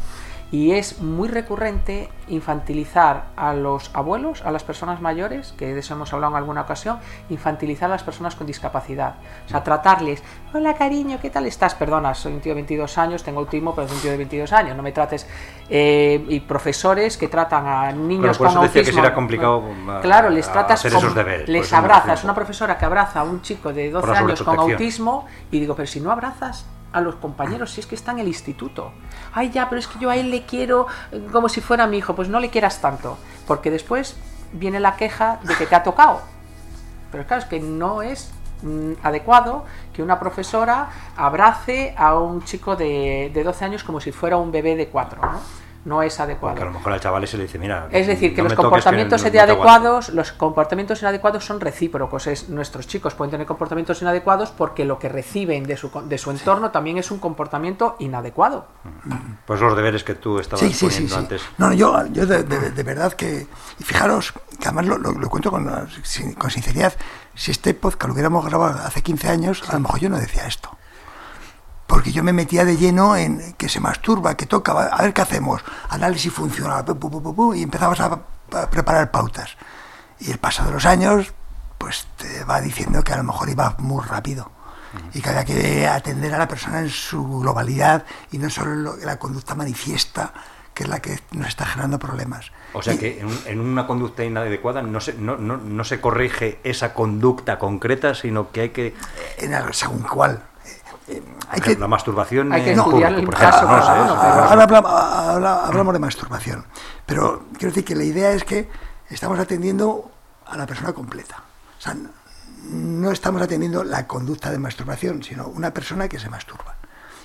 Y 0.50 0.72
es 0.72 1.02
muy 1.02 1.28
recurrente 1.28 2.10
infantilizar 2.30 3.26
a 3.36 3.54
los 3.54 3.92
abuelos, 3.94 4.44
a 4.46 4.52
las 4.52 4.64
personas 4.64 5.02
mayores, 5.02 5.54
que 5.58 5.74
de 5.74 5.80
eso 5.82 5.94
hemos 5.94 6.14
hablado 6.14 6.32
en 6.34 6.38
alguna 6.38 6.62
ocasión, 6.62 7.00
infantilizar 7.30 7.90
a 7.90 7.94
las 7.94 8.04
personas 8.04 8.36
con 8.36 8.48
discapacidad. 8.48 9.16
O 9.46 9.50
sea, 9.50 9.62
tratarles, 9.62 10.24
hola 10.54 10.74
cariño, 10.76 11.20
¿qué 11.22 11.30
tal 11.30 11.46
estás? 11.48 11.76
Perdona, 11.76 12.14
soy 12.14 12.32
un 12.34 12.40
tío 12.40 12.52
de 12.52 12.56
22 12.56 12.98
años, 12.98 13.24
tengo 13.24 13.42
autismo, 13.42 13.76
pero 13.76 13.90
soy 13.90 13.98
un 13.98 14.02
tío 14.04 14.12
de 14.12 14.18
22 14.18 14.54
años, 14.54 14.78
no 14.78 14.84
me 14.84 14.94
trates... 14.94 15.28
eh, 15.70 16.26
y 16.30 16.40
profesores 16.40 17.18
que 17.18 17.28
tratan 17.28 17.68
a 17.68 17.92
niños 17.92 18.38
con 18.38 18.48
decía 18.62 18.72
que 18.72 18.80
autismo... 18.80 19.02
será 19.04 19.14
complicado, 19.14 19.64
a- 19.90 20.00
Claro, 20.02 20.30
les 20.30 20.50
tratas 20.50 20.80
hacer 20.80 20.94
esos 20.98 21.14
deberes, 21.14 21.50
les 21.50 21.74
abrazas, 21.74 22.24
una 22.24 22.34
profesora 22.34 22.78
que 22.78 22.86
abraza 22.86 23.20
a 23.20 23.24
un 23.24 23.42
chico 23.42 23.74
de 23.74 23.92
12 23.92 24.02
Por 24.08 24.14
la 24.16 24.20
años 24.20 24.42
con 24.44 24.56
autismo 24.72 25.26
y 25.52 25.60
digo, 25.60 25.76
pero 25.76 25.88
si 25.88 26.00
no 26.00 26.10
abrazas 26.10 26.66
a 26.94 27.02
los 27.02 27.16
compañeros, 27.16 27.72
si 27.72 27.82
es 27.82 27.86
que 27.86 27.96
está 27.96 28.12
en 28.14 28.20
el 28.20 28.28
instituto. 28.30 28.94
Ay, 29.38 29.52
ya, 29.52 29.70
pero 29.70 29.78
es 29.78 29.88
que 29.88 30.00
yo 30.00 30.10
a 30.10 30.16
él 30.16 30.32
le 30.32 30.48
quiero 30.48 30.88
eh, 31.12 31.28
como 31.32 31.48
si 31.48 31.62
fuera 31.62 31.86
mi 31.86 32.00
hijo. 32.00 32.16
Pues 32.16 32.28
no 32.28 32.40
le 32.40 32.50
quieras 32.50 32.82
tanto, 32.82 33.20
porque 33.46 33.70
después 33.70 34.18
viene 34.52 34.80
la 34.80 34.96
queja 34.96 35.40
de 35.44 35.54
que 35.54 35.68
te 35.68 35.76
ha 35.76 35.84
tocado. 35.84 36.22
Pero 37.12 37.24
claro, 37.28 37.44
es 37.44 37.48
que 37.48 37.60
no 37.60 38.02
es 38.02 38.32
mm, 38.64 38.94
adecuado 39.04 39.64
que 39.94 40.02
una 40.02 40.20
profesora 40.20 40.90
abrace 41.16 41.94
a 42.00 42.18
un 42.18 42.44
chico 42.46 42.76
de, 42.76 43.30
de 43.32 43.44
12 43.44 43.66
años 43.66 43.84
como 43.84 44.02
si 44.02 44.12
fuera 44.12 44.38
un 44.38 44.52
bebé 44.52 44.76
de 44.76 44.88
4, 44.88 45.22
¿no? 45.22 45.40
No 45.86 46.02
es 46.04 46.20
adecuado. 46.20 46.56
Porque 46.56 46.64
a 46.70 46.72
lo 46.72 46.78
mejor 46.78 46.94
al 46.94 47.00
chaval 47.00 47.26
se 47.28 47.38
le 47.38 47.44
dice, 47.44 47.58
mira. 47.58 47.88
Es 47.92 48.08
decir, 48.08 48.36
que 48.36 48.42
no 48.42 48.50
los 48.50 48.56
comportamientos 48.58 49.22
no- 49.22 49.30
no 49.30 49.34
inadecuados, 49.34 50.10
los 50.10 50.32
comportamientos 50.34 51.02
inadecuados 51.02 51.46
son 51.46 51.62
recíprocos. 51.62 52.28
Es, 52.28 52.50
nuestros 52.50 52.88
chicos 52.88 53.14
pueden 53.14 53.32
tener 53.32 53.48
comportamientos 53.48 54.02
inadecuados 54.02 54.52
porque 54.52 54.84
lo 54.84 55.00
que 55.00 55.08
reciben 55.08 55.64
de 55.66 55.78
su, 55.78 55.90
de 56.06 56.18
su 56.18 56.32
entorno 56.32 56.72
también 56.72 56.98
es 56.98 57.10
un 57.12 57.20
comportamiento 57.20 57.96
inadecuado. 58.00 58.68
Pues 59.46 59.62
los 59.62 59.76
deberes 59.78 60.04
que 60.04 60.16
tú 60.16 60.40
estabas 60.40 60.60
Sí, 60.70 60.86
poniendo 60.86 61.14
sí. 61.14 61.20
antes. 61.20 61.42
No, 61.58 61.72
yo, 61.72 62.06
yo 62.08 62.26
de, 62.26 62.44
de- 62.44 62.72
de 62.72 62.84
verdad 62.84 63.14
que... 63.14 63.48
Y 63.80 63.84
fijaros, 63.84 64.34
que 64.60 64.68
además 64.68 64.88
lo, 64.88 64.98
lo- 64.98 65.14
lo 65.14 65.30
cuento 65.30 65.52
con, 65.52 65.66
la- 65.68 65.88
con 66.38 66.52
sinceridad, 66.52 66.94
si 67.34 67.52
este 67.52 67.74
podcast 67.74 68.08
lo 68.08 68.14
hubiéramos 68.14 68.46
grabado 68.46 68.80
hace 68.86 69.02
15 69.02 69.30
años, 69.30 69.64
a 69.70 69.74
lo 69.74 69.80
mejor 69.80 70.00
yo 70.00 70.10
no 70.10 70.18
decía 70.20 70.46
esto. 70.48 70.70
Porque 71.98 72.12
yo 72.12 72.24
me 72.24 72.32
metía 72.32 72.64
de 72.64 72.78
lleno 72.78 73.16
en 73.16 73.54
que 73.54 73.68
se 73.68 73.80
masturba, 73.80 74.38
que 74.38 74.46
toca, 74.46 74.74
a 74.74 75.02
ver 75.02 75.16
qué 75.16 75.22
hacemos, 75.24 75.64
análisis 75.90 76.32
funcional, 76.32 76.86
pu, 76.86 77.00
pu, 77.10 77.34
pu, 77.34 77.56
y 77.56 77.64
empezamos 77.64 78.00
a, 78.00 78.20
a 78.54 78.70
preparar 78.70 79.10
pautas. 79.10 79.58
Y 80.20 80.30
el 80.30 80.38
paso 80.38 80.64
de 80.64 80.70
los 80.74 80.86
años, 80.86 81.34
pues 81.80 82.06
te 82.18 82.44
va 82.44 82.62
diciendo 82.62 83.04
que 83.04 83.14
a 83.14 83.18
lo 83.18 83.24
mejor 83.24 83.50
iba 83.50 83.74
muy 83.80 84.04
rápido 84.06 84.52
y 85.16 85.22
que 85.24 85.30
había 85.32 85.44
que 85.44 85.88
atender 85.88 86.36
a 86.36 86.38
la 86.38 86.48
persona 86.48 86.82
en 86.82 86.90
su 86.92 87.40
globalidad 87.40 88.06
y 88.32 88.38
no 88.38 88.48
solo 88.52 88.76
lo- 88.76 88.98
la 88.98 89.18
conducta 89.18 89.56
manifiesta, 89.56 90.34
que 90.76 90.84
es 90.84 90.90
la 90.90 91.00
que 91.00 91.20
nos 91.32 91.48
está 91.48 91.66
generando 91.66 91.98
problemas. 91.98 92.52
O 92.74 92.84
sea 92.84 92.94
Y- 92.94 93.00
que 93.00 93.20
en, 93.22 93.30
en 93.48 93.60
una 93.60 93.88
conducta 93.88 94.24
inadecuada 94.24 94.84
no 94.84 95.00
se, 95.02 95.14
no, 95.14 95.36
no, 95.38 95.58
no 95.58 95.84
se 95.84 96.00
corrige 96.00 96.60
esa 96.64 96.94
conducta 96.94 97.58
concreta, 97.58 98.14
sino 98.14 98.52
que 98.52 98.62
hay 98.62 98.70
que. 98.70 98.96
en 99.40 99.56
el- 99.56 99.74
según 99.74 100.04
cuál. 100.04 100.44
Eh, 101.10 101.24
hay 101.50 101.62
que, 101.62 101.76
la 101.78 101.88
masturbación 101.88 102.52
hay 102.52 102.64
que 102.66 102.72
en 102.74 102.80
estudiar 102.80 103.14
público, 103.14 103.20
el 103.20 103.26
por 103.26 103.34
ejemplo, 103.36 103.52
caso 103.60 103.62
no 103.66 103.80
cada 103.80 103.86
sé, 103.86 104.02
uno, 104.02 104.14
eso. 104.14 104.22
pero- 104.22 104.34
ahora 104.44 104.64
hablamos, 104.64 104.92
habla- 104.92 105.66
hablamos 105.66 105.94
de 105.94 106.00
masturbación, 106.00 106.66
pero 107.06 107.44
quiero 107.58 107.68
decir 107.70 107.86
que 107.86 107.96
la 107.96 108.04
idea 108.04 108.32
es 108.32 108.44
que 108.44 108.70
estamos 109.10 109.40
atendiendo 109.40 110.12
a 110.46 110.58
la 110.58 110.66
persona 110.66 110.92
completa. 110.94 111.38
O 111.78 111.82
sea, 111.82 111.96
no 112.70 113.12
estamos 113.12 113.42
atendiendo 113.42 113.84
la 113.86 114.06
conducta 114.08 114.52
de 114.52 114.58
masturbación, 114.60 115.24
sino 115.24 115.48
una 115.48 115.72
persona 115.72 116.10
que 116.10 116.20
se 116.20 116.30
masturba. 116.30 116.76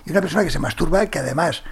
Y 0.05 0.11
una 0.13 0.21
persona 0.21 0.45
que 0.45 0.51
se 0.51 0.59
masturba 0.61 1.07
que 1.07 1.19
además 1.19 1.63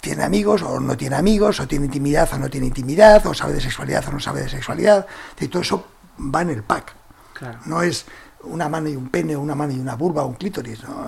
tiene 0.00 0.24
amigos 0.24 0.62
o 0.62 0.80
no 0.80 0.96
tiene 0.96 1.14
amigos, 1.16 1.60
o 1.60 1.68
tiene 1.68 1.84
intimidad 1.86 2.28
o 2.32 2.38
no 2.38 2.50
tiene 2.50 2.66
intimidad, 2.66 3.24
o 3.26 3.34
sabe 3.34 3.52
de 3.52 3.60
sexualidad 3.60 4.04
o 4.08 4.12
no 4.12 4.18
sabe 4.20 4.40
de 4.40 4.48
sexualidad. 4.48 5.06
Y 5.38 5.46
todo 5.46 5.62
eso 5.62 5.86
va 6.18 6.42
en 6.42 6.50
el 6.50 6.62
pack. 6.64 6.94
No 7.66 7.82
es 7.82 8.06
una 8.44 8.68
mano 8.68 8.88
y 8.88 8.96
un 8.96 9.08
pene, 9.08 9.36
una 9.36 9.54
mano 9.54 9.72
y 9.72 9.78
una 9.78 9.94
vulva, 9.94 10.24
un 10.24 10.34
clítoris, 10.34 10.82
¿no? 10.84 11.06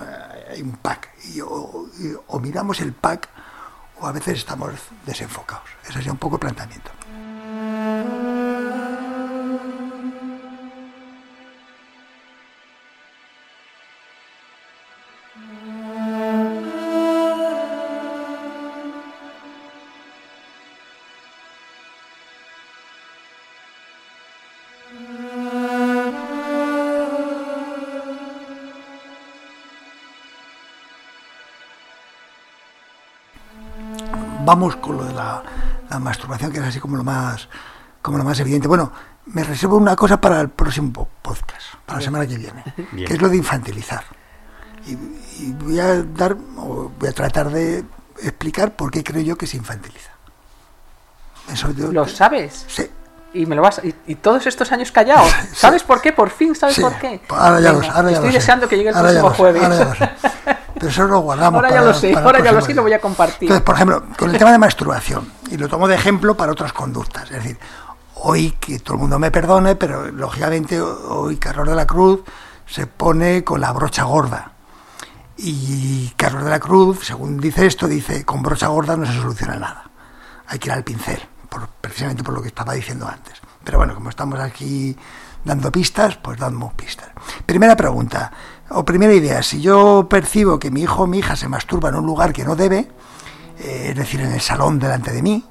hay 0.49 0.61
un 0.61 0.77
pack. 0.77 1.09
Y 1.33 1.41
o, 1.41 1.87
o 2.27 2.39
miramos 2.39 2.79
el 2.81 2.93
pack 2.93 3.29
o 3.99 4.07
a 4.07 4.11
veces 4.11 4.39
estamos 4.39 4.73
desenfocados. 5.05 5.69
Ese 5.83 5.93
sería 5.93 6.11
un 6.11 6.17
poco 6.17 6.35
el 6.35 6.41
planteamiento. 6.41 6.91
Vamos 34.45 34.75
con 34.77 34.97
lo 34.97 35.03
de 35.03 35.13
la, 35.13 35.43
masturbación, 35.99 36.51
que 36.51 36.59
es 36.59 36.65
así 36.65 36.79
como 36.79 36.97
lo 36.97 37.03
más 37.03 37.47
como 38.01 38.17
lo 38.17 38.23
más 38.23 38.39
evidente. 38.39 38.67
Bueno, 38.67 38.91
me 39.25 39.43
reservo 39.43 39.77
una 39.77 39.95
cosa 39.95 40.21
para 40.21 40.39
el 40.39 40.49
próximo 40.49 41.07
podcast, 41.21 41.75
para 41.85 41.99
la 41.99 42.05
semana 42.05 42.27
que 42.27 42.37
viene, 42.37 42.63
que 43.07 43.13
es 43.13 43.21
lo 43.21 43.29
de 43.29 43.37
infantilizar. 43.37 44.03
Y, 44.85 45.51
voy 45.53 45.79
a 45.79 46.03
dar, 46.03 46.37
o 46.57 46.91
voy 46.99 47.09
a 47.09 47.11
tratar 47.11 47.49
de 47.49 47.83
explicar 48.21 48.75
por 48.75 48.91
qué 48.91 49.03
creo 49.03 49.21
yo 49.21 49.37
que 49.37 49.47
se 49.47 49.57
infantiliza. 49.57 50.11
¿Lo 51.91 52.07
sabes? 52.07 52.65
Sí. 52.67 52.89
Y 53.33 53.45
me 53.45 53.55
lo 53.55 53.61
vas 53.61 53.81
y, 53.83 54.15
todos 54.15 54.45
estos 54.47 54.71
años 54.71 54.91
callado. 54.91 55.27
¿Sabes 55.53 55.83
por 55.83 56.01
qué? 56.01 56.13
Por 56.13 56.29
fin 56.29 56.55
sabes 56.55 56.79
por 56.79 56.97
qué. 56.99 57.21
Ahora 57.29 57.59
ya, 57.59 57.71
ahora 57.71 58.11
estoy 58.11 58.31
deseando 58.31 58.67
que 58.67 58.77
llegue 58.77 58.89
el 58.89 58.95
próximo 58.95 59.31
jueves. 59.31 59.63
Pero 60.85 61.05
eso 61.05 61.13
lo 61.13 61.19
guardamos. 61.21 61.63
Ahora 61.63 61.73
ya 61.73 61.81
lo 61.81 61.93
sé, 61.93 62.15
ahora 62.15 62.43
ya 62.43 62.51
lo 62.51 62.61
sé 62.61 62.71
y 62.71 62.75
lo 62.75 62.83
voy 62.83 62.93
a 62.93 62.99
compartir. 62.99 63.43
Entonces, 63.43 63.63
por 63.63 63.75
ejemplo, 63.75 64.03
con 64.17 64.29
el 64.29 64.37
tema 64.37 64.51
de 64.51 64.59
masturbación, 64.59 65.31
y 65.49 65.57
lo 65.57 65.67
tomo 65.67 65.87
de 65.87 65.95
ejemplo 65.95 66.37
para 66.37 66.51
otras 66.51 66.73
conductas. 66.73 67.23
Es 67.23 67.37
decir, 67.37 67.57
hoy 68.15 68.51
que 68.59 68.77
todo 68.79 68.95
el 68.95 69.01
mundo 69.01 69.17
me 69.17 69.31
perdone, 69.31 69.75
pero 69.75 70.11
lógicamente 70.11 70.79
hoy 70.79 71.37
Carlos 71.37 71.67
de 71.67 71.75
la 71.75 71.87
Cruz 71.87 72.21
se 72.67 72.85
pone 72.85 73.43
con 73.43 73.61
la 73.61 73.71
brocha 73.71 74.03
gorda. 74.03 74.51
Y 75.37 76.13
Carlos 76.15 76.43
de 76.43 76.51
la 76.51 76.59
Cruz, 76.59 76.99
según 77.03 77.39
dice 77.39 77.65
esto, 77.65 77.87
dice, 77.87 78.23
con 78.23 78.43
brocha 78.43 78.67
gorda 78.67 78.95
no 78.95 79.07
se 79.07 79.13
soluciona 79.13 79.55
nada. 79.55 79.89
Hay 80.47 80.59
que 80.59 80.69
ir 80.69 80.73
al 80.73 80.83
pincel, 80.83 81.19
por, 81.49 81.67
precisamente 81.81 82.23
por 82.23 82.35
lo 82.35 82.43
que 82.43 82.49
estaba 82.49 82.73
diciendo 82.73 83.07
antes. 83.07 83.41
Pero 83.63 83.79
bueno, 83.79 83.95
como 83.95 84.11
estamos 84.11 84.39
aquí 84.39 84.95
dando 85.43 85.71
pistas, 85.71 86.17
pues 86.17 86.39
damos 86.39 86.73
pistas. 86.73 87.09
Primera 87.45 87.75
pregunta, 87.75 88.31
o 88.69 88.83
primera 88.83 89.13
idea, 89.13 89.43
si 89.43 89.61
yo 89.61 90.07
percibo 90.09 90.57
que 90.57 90.71
mi 90.71 90.81
hijo 90.81 91.03
o 91.03 91.07
mi 91.07 91.19
hija 91.19 91.35
se 91.35 91.47
masturba 91.47 91.89
en 91.89 91.95
un 91.95 92.05
lugar 92.05 92.33
que 92.33 92.43
no 92.43 92.55
debe, 92.55 92.87
eh, 93.59 93.87
es 93.89 93.95
decir, 93.95 94.21
en 94.21 94.31
el 94.31 94.41
salón 94.41 94.79
delante 94.79 95.11
de 95.11 95.21
mí, 95.21 95.45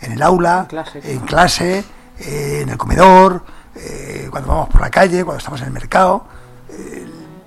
en 0.00 0.12
el 0.12 0.22
aula, 0.22 0.66
en 0.94 1.20
clase, 1.20 1.84
eh, 2.18 2.60
en 2.62 2.68
el 2.70 2.76
comedor, 2.76 3.44
eh, 3.76 4.28
cuando 4.30 4.48
vamos 4.48 4.68
por 4.68 4.80
la 4.80 4.90
calle, 4.90 5.24
cuando 5.24 5.38
estamos 5.38 5.60
en 5.60 5.68
el 5.68 5.72
mercado, 5.72 6.26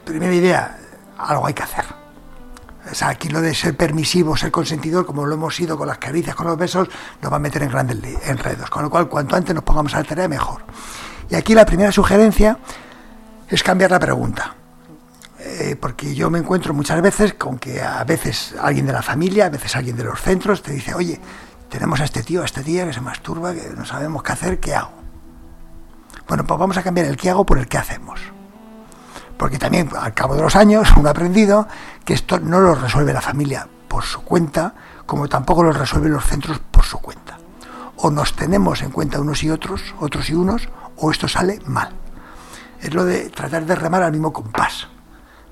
primera 0.05 0.33
idea, 0.33 0.77
algo 1.17 1.47
hay 1.47 1.53
que 1.53 1.63
hacer. 1.63 1.85
O 2.89 2.95
sea, 2.95 3.09
aquí 3.09 3.27
lo 3.27 3.41
de 3.41 3.53
ser 3.53 3.75
permisivo, 3.75 4.37
ser 4.37 4.49
consentidor, 4.49 5.05
como 5.05 5.25
lo 5.25 5.33
hemos 5.33 5.53
sido 5.53 5.77
con 5.77 5.87
las 5.87 5.97
caricias, 5.97 6.35
con 6.35 6.47
los 6.47 6.57
besos, 6.57 6.87
nos 7.21 7.31
va 7.31 7.35
a 7.35 7.39
meter 7.39 7.63
en 7.63 7.69
grandes 7.69 7.97
enredos. 8.25 8.69
Con 8.69 8.83
lo 8.83 8.89
cual, 8.89 9.09
cuanto 9.09 9.35
antes 9.35 9.53
nos 9.53 9.65
pongamos 9.65 9.93
a 9.95 9.97
la 9.97 10.03
tarea, 10.05 10.29
mejor. 10.29 10.61
Y 11.29 11.35
aquí 11.35 11.53
la 11.53 11.65
primera 11.65 11.91
sugerencia 11.91 12.57
es 13.49 13.61
cambiar 13.61 13.91
la 13.91 13.99
pregunta. 13.99 14.56
Eh, 15.59 15.75
porque 15.75 16.13
yo 16.13 16.29
me 16.29 16.37
encuentro 16.37 16.71
muchas 16.71 17.01
veces 17.01 17.33
con 17.33 17.57
que 17.57 17.81
a 17.81 18.03
veces 18.03 18.53
alguien 18.61 18.85
de 18.85 18.93
la 18.93 19.01
familia, 19.01 19.47
a 19.47 19.49
veces 19.49 19.75
alguien 19.75 19.97
de 19.97 20.03
los 20.03 20.21
centros 20.21 20.61
te 20.61 20.71
dice, 20.71 20.93
oye, 20.93 21.19
tenemos 21.67 21.99
a 21.99 22.03
este 22.03 22.21
tío, 22.21 22.43
a 22.43 22.45
este 22.45 22.61
tía 22.61 22.85
que 22.85 22.93
se 22.93 23.01
masturba, 23.01 23.55
que 23.55 23.71
no 23.75 23.83
sabemos 23.83 24.21
qué 24.21 24.31
hacer, 24.33 24.59
¿qué 24.59 24.75
hago? 24.75 24.91
Bueno, 26.27 26.45
pues 26.45 26.59
vamos 26.59 26.77
a 26.77 26.83
cambiar 26.83 27.07
el 27.07 27.17
qué 27.17 27.31
hago 27.31 27.43
por 27.43 27.57
el 27.57 27.67
qué 27.67 27.79
hacemos. 27.79 28.19
Porque 29.35 29.57
también 29.57 29.89
al 29.99 30.13
cabo 30.13 30.35
de 30.35 30.43
los 30.43 30.55
años 30.55 30.89
uno 30.95 31.07
ha 31.07 31.11
aprendido 31.11 31.67
que 32.05 32.13
esto 32.13 32.39
no 32.39 32.59
lo 32.59 32.75
resuelve 32.75 33.11
la 33.11 33.21
familia 33.21 33.67
por 33.87 34.03
su 34.03 34.21
cuenta, 34.21 34.75
como 35.07 35.27
tampoco 35.27 35.63
lo 35.63 35.71
resuelven 35.71 36.13
los 36.13 36.25
centros 36.25 36.59
por 36.69 36.85
su 36.85 36.99
cuenta. 36.99 37.39
O 37.95 38.11
nos 38.11 38.35
tenemos 38.35 38.83
en 38.83 38.91
cuenta 38.91 39.19
unos 39.19 39.41
y 39.41 39.49
otros, 39.49 39.95
otros 39.99 40.29
y 40.29 40.35
unos, 40.35 40.69
o 40.97 41.09
esto 41.09 41.27
sale 41.27 41.59
mal. 41.65 41.89
Es 42.79 42.93
lo 42.93 43.05
de 43.05 43.31
tratar 43.31 43.65
de 43.65 43.73
remar 43.73 44.03
al 44.03 44.11
mismo 44.11 44.31
compás. 44.31 44.87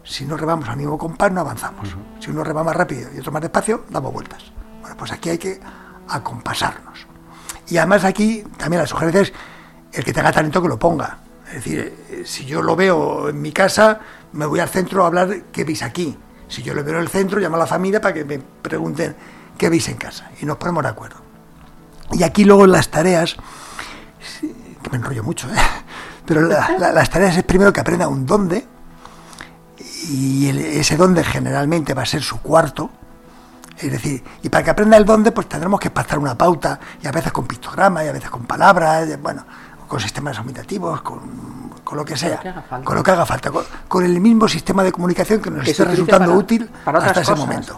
Si 0.06 0.24
no 0.24 0.38
remamos 0.38 0.70
al 0.70 0.78
mismo 0.78 0.98
compás, 0.98 1.32
no 1.32 1.41
avanzamos. 1.41 1.89
Si 2.20 2.30
uno 2.30 2.44
rema 2.44 2.63
más 2.63 2.76
rápido 2.76 3.10
y 3.13 3.20
otro 3.20 3.32
más 3.32 3.41
despacio, 3.41 3.86
damos 3.89 4.13
vueltas. 4.13 4.44
Bueno, 4.82 4.96
pues 4.96 5.12
aquí 5.12 5.30
hay 5.30 5.38
que 5.39 5.60
acompasarnos. 6.08 7.08
Y 7.68 7.78
además 7.78 8.04
aquí 8.06 8.44
también 8.58 8.84
la 8.84 8.88
sugerencia 8.88 9.22
es 9.22 9.34
el 9.91 10.04
que 10.04 10.13
tenga 10.13 10.32
talento 10.32 10.62
que 10.62 10.68
lo 10.68 10.78
ponga. 10.78 11.18
Es 11.48 11.56
decir, 11.56 12.06
eh, 12.10 12.24
si 12.26 12.46
yo 12.46 12.62
lo 12.62 12.76
veo 12.76 13.30
en 13.30 13.41
mi 13.41 13.52
casa, 13.52 14.00
me 14.34 14.46
voy 14.46 14.60
al 14.60 14.70
centro 14.70 15.04
a 15.04 15.08
hablar 15.08 15.44
qué 15.52 15.63
veis 15.63 15.82
aquí. 15.82 16.15
Si 16.48 16.62
yo 16.62 16.76
lo 16.76 16.84
veo 16.84 16.96
en 16.96 17.02
el 17.02 17.10
centro, 17.10 17.39
llamo 17.39 17.56
a 17.56 17.60
la 17.60 17.68
familia 17.68 18.00
para 18.00 18.13
que 18.13 18.26
me 18.26 18.38
pregunten 18.39 19.15
qué 19.58 19.70
veis 19.70 19.89
en 19.89 19.98
casa. 19.98 20.30
Y 20.39 20.46
nos 20.46 20.58
ponemos 20.58 20.84
de 20.84 20.89
acuerdo. 20.89 21.18
Y 22.12 22.22
aquí 22.22 22.46
luego 22.46 22.68
las 22.68 22.89
tareas, 22.89 23.36
que 24.41 24.89
me 24.91 24.98
enrollo 24.98 25.24
mucho, 25.24 25.48
¿eh? 25.50 25.58
pero 26.26 26.41
las 26.41 27.10
tareas 27.10 27.38
es 27.38 27.44
primero 27.44 27.74
que 27.74 27.80
aprenda 27.80 28.08
un 28.08 28.26
dónde, 28.26 28.68
y 30.10 30.50
ese 30.50 30.98
dónde 30.98 31.24
generalmente 31.24 31.94
va 31.94 32.04
a 32.04 32.06
ser 32.06 32.22
su 32.22 32.39
cuarto, 32.39 32.89
es 33.78 33.91
decir, 33.91 34.24
y 34.41 34.50
para 34.50 34.63
que 34.63 34.70
aprenda 34.70 34.98
el 34.98 35.06
dónde, 35.06 35.32
pues 35.32 35.48
tendremos 35.48 35.80
que 35.80 35.89
pasar 35.89 36.20
una 36.20 36.38
pauta, 36.38 36.80
y 37.02 37.08
a 37.08 37.12
veces 37.12 37.32
con 37.32 37.46
pictogramas, 37.46 38.06
y 38.06 38.08
a 38.08 38.12
veces 38.13 38.30
con 38.30 38.46
palabras, 38.46 39.22
bueno, 39.22 39.46
con 39.88 40.00
sistemas 40.00 40.38
aumentativos, 40.38 41.02
con, 41.02 41.72
con 41.84 41.98
lo 41.98 42.06
que 42.06 42.18
sea, 42.18 42.65
con 42.84 42.96
lo 42.96 43.04
que 43.04 43.12
haga 43.12 43.26
falta, 43.26 43.52
con, 43.88 44.04
el 44.06 44.20
mismo 44.20 44.48
sistema 44.48 44.84
de 44.84 44.91
comunicación 44.91 45.41
que 45.41 45.52
nos 45.52 45.68
esté 45.68 45.86
resultando 45.86 46.34
útil 46.34 46.70
hasta 46.86 47.22
ese 47.22 47.36
momento. 47.36 47.76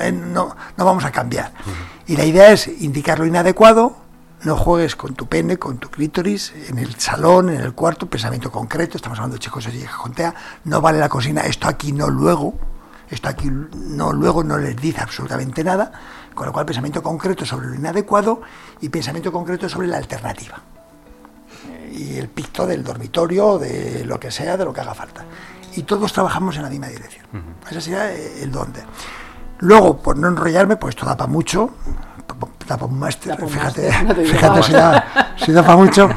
Eh, 0.00 0.12
no, 0.12 0.56
no, 0.76 0.84
vamos 0.84 1.04
a 1.04 1.10
cambiar. 1.10 1.52
Y 2.06 2.16
la 2.16 2.24
idea 2.24 2.50
es 2.50 2.66
indicar 2.66 3.18
lo 3.18 3.26
inadecuado, 3.26 3.96
no 4.44 4.56
juegues 4.56 4.94
con 4.94 5.14
tu 5.14 5.26
pene, 5.26 5.58
con 5.58 5.78
tu 5.78 5.90
clítoris, 5.90 6.52
en 6.68 6.78
el 6.78 6.94
salón, 7.00 7.48
en 7.48 7.60
el 7.60 7.72
cuarto, 7.72 8.06
pensamiento 8.06 8.52
concreto, 8.52 8.96
estamos 8.96 9.18
hablando 9.18 9.36
de 9.36 9.40
chicos 9.40 9.66
y 9.66 9.84
jontea, 9.84 10.34
no 10.64 10.80
vale 10.80 10.98
la 10.98 11.08
cocina, 11.08 11.40
esto 11.42 11.66
aquí 11.66 11.92
no 11.92 12.08
luego, 12.10 12.54
esto 13.08 13.28
aquí 13.28 13.50
no 13.50 14.12
luego 14.12 14.44
no 14.44 14.58
les 14.58 14.76
dice 14.76 15.00
absolutamente 15.00 15.64
nada, 15.64 15.92
con 16.34 16.46
lo 16.46 16.52
cual 16.52 16.66
pensamiento 16.66 17.02
concreto 17.02 17.46
sobre 17.46 17.68
lo 17.68 17.74
inadecuado 17.74 18.42
y 18.80 18.90
pensamiento 18.90 19.32
concreto 19.32 19.68
sobre 19.68 19.88
la 19.88 19.96
alternativa. 19.96 20.60
Y 21.92 22.16
el 22.16 22.28
picto 22.28 22.66
del 22.66 22.84
dormitorio, 22.84 23.58
de 23.58 24.04
lo 24.04 24.20
que 24.20 24.30
sea, 24.30 24.56
de 24.56 24.64
lo 24.64 24.72
que 24.72 24.80
haga 24.80 24.94
falta. 24.94 25.24
Y 25.76 25.84
todos 25.84 26.12
trabajamos 26.12 26.56
en 26.56 26.62
la 26.62 26.70
misma 26.70 26.88
dirección. 26.88 27.24
Ese 27.70 27.80
sería 27.80 28.12
el 28.12 28.50
dónde. 28.50 28.82
Luego, 29.60 30.02
por 30.02 30.18
no 30.18 30.28
enrollarme, 30.28 30.76
pues 30.76 30.96
esto 30.96 31.06
da 31.06 31.16
para 31.16 31.30
mucho, 31.30 31.70
fíjate, 33.48 33.92
fíjate 34.24 34.62
si, 34.62 35.52
da, 35.52 35.62
para 35.62 35.76
mucho. 35.76 36.08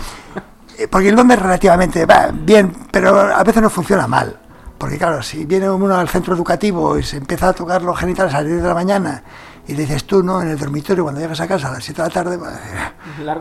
Eh, 0.78 0.88
porque 0.88 1.10
el 1.10 1.16
dónde 1.16 1.36
es 1.36 1.42
relativamente 1.42 2.06
va 2.06 2.30
bien, 2.32 2.74
pero 2.92 3.20
a 3.20 3.44
veces 3.44 3.62
no 3.62 3.70
funciona 3.70 4.08
mal. 4.08 4.38
Porque 4.78 4.98
claro, 4.98 5.24
si 5.24 5.46
viene 5.46 5.70
uno 5.70 5.96
al 5.96 6.08
centro 6.08 6.36
educativo 6.36 6.98
y 6.98 7.04
se 7.04 7.18
empieza 7.18 7.50
a 7.50 7.54
tocar 7.54 7.82
los 7.82 7.98
genitales 7.98 8.34
a 8.34 8.38
las 8.38 8.48
10 8.48 8.62
de 8.62 8.68
la 8.68 8.76
mañana 8.76 9.24
y 9.68 9.74
le 9.74 9.82
dices 9.82 10.06
tú, 10.06 10.22
¿no? 10.22 10.42
En 10.42 10.50
el 10.50 10.58
dormitorio, 10.58 11.04
cuando 11.04 11.20
llegas 11.20 11.40
a 11.42 11.48
casa 11.48 11.70
a 11.70 11.72
las 11.72 11.84
7 11.84 12.02
de 12.02 12.08
la 12.08 12.14
tarde, 12.14 12.38
pues, 12.38 12.54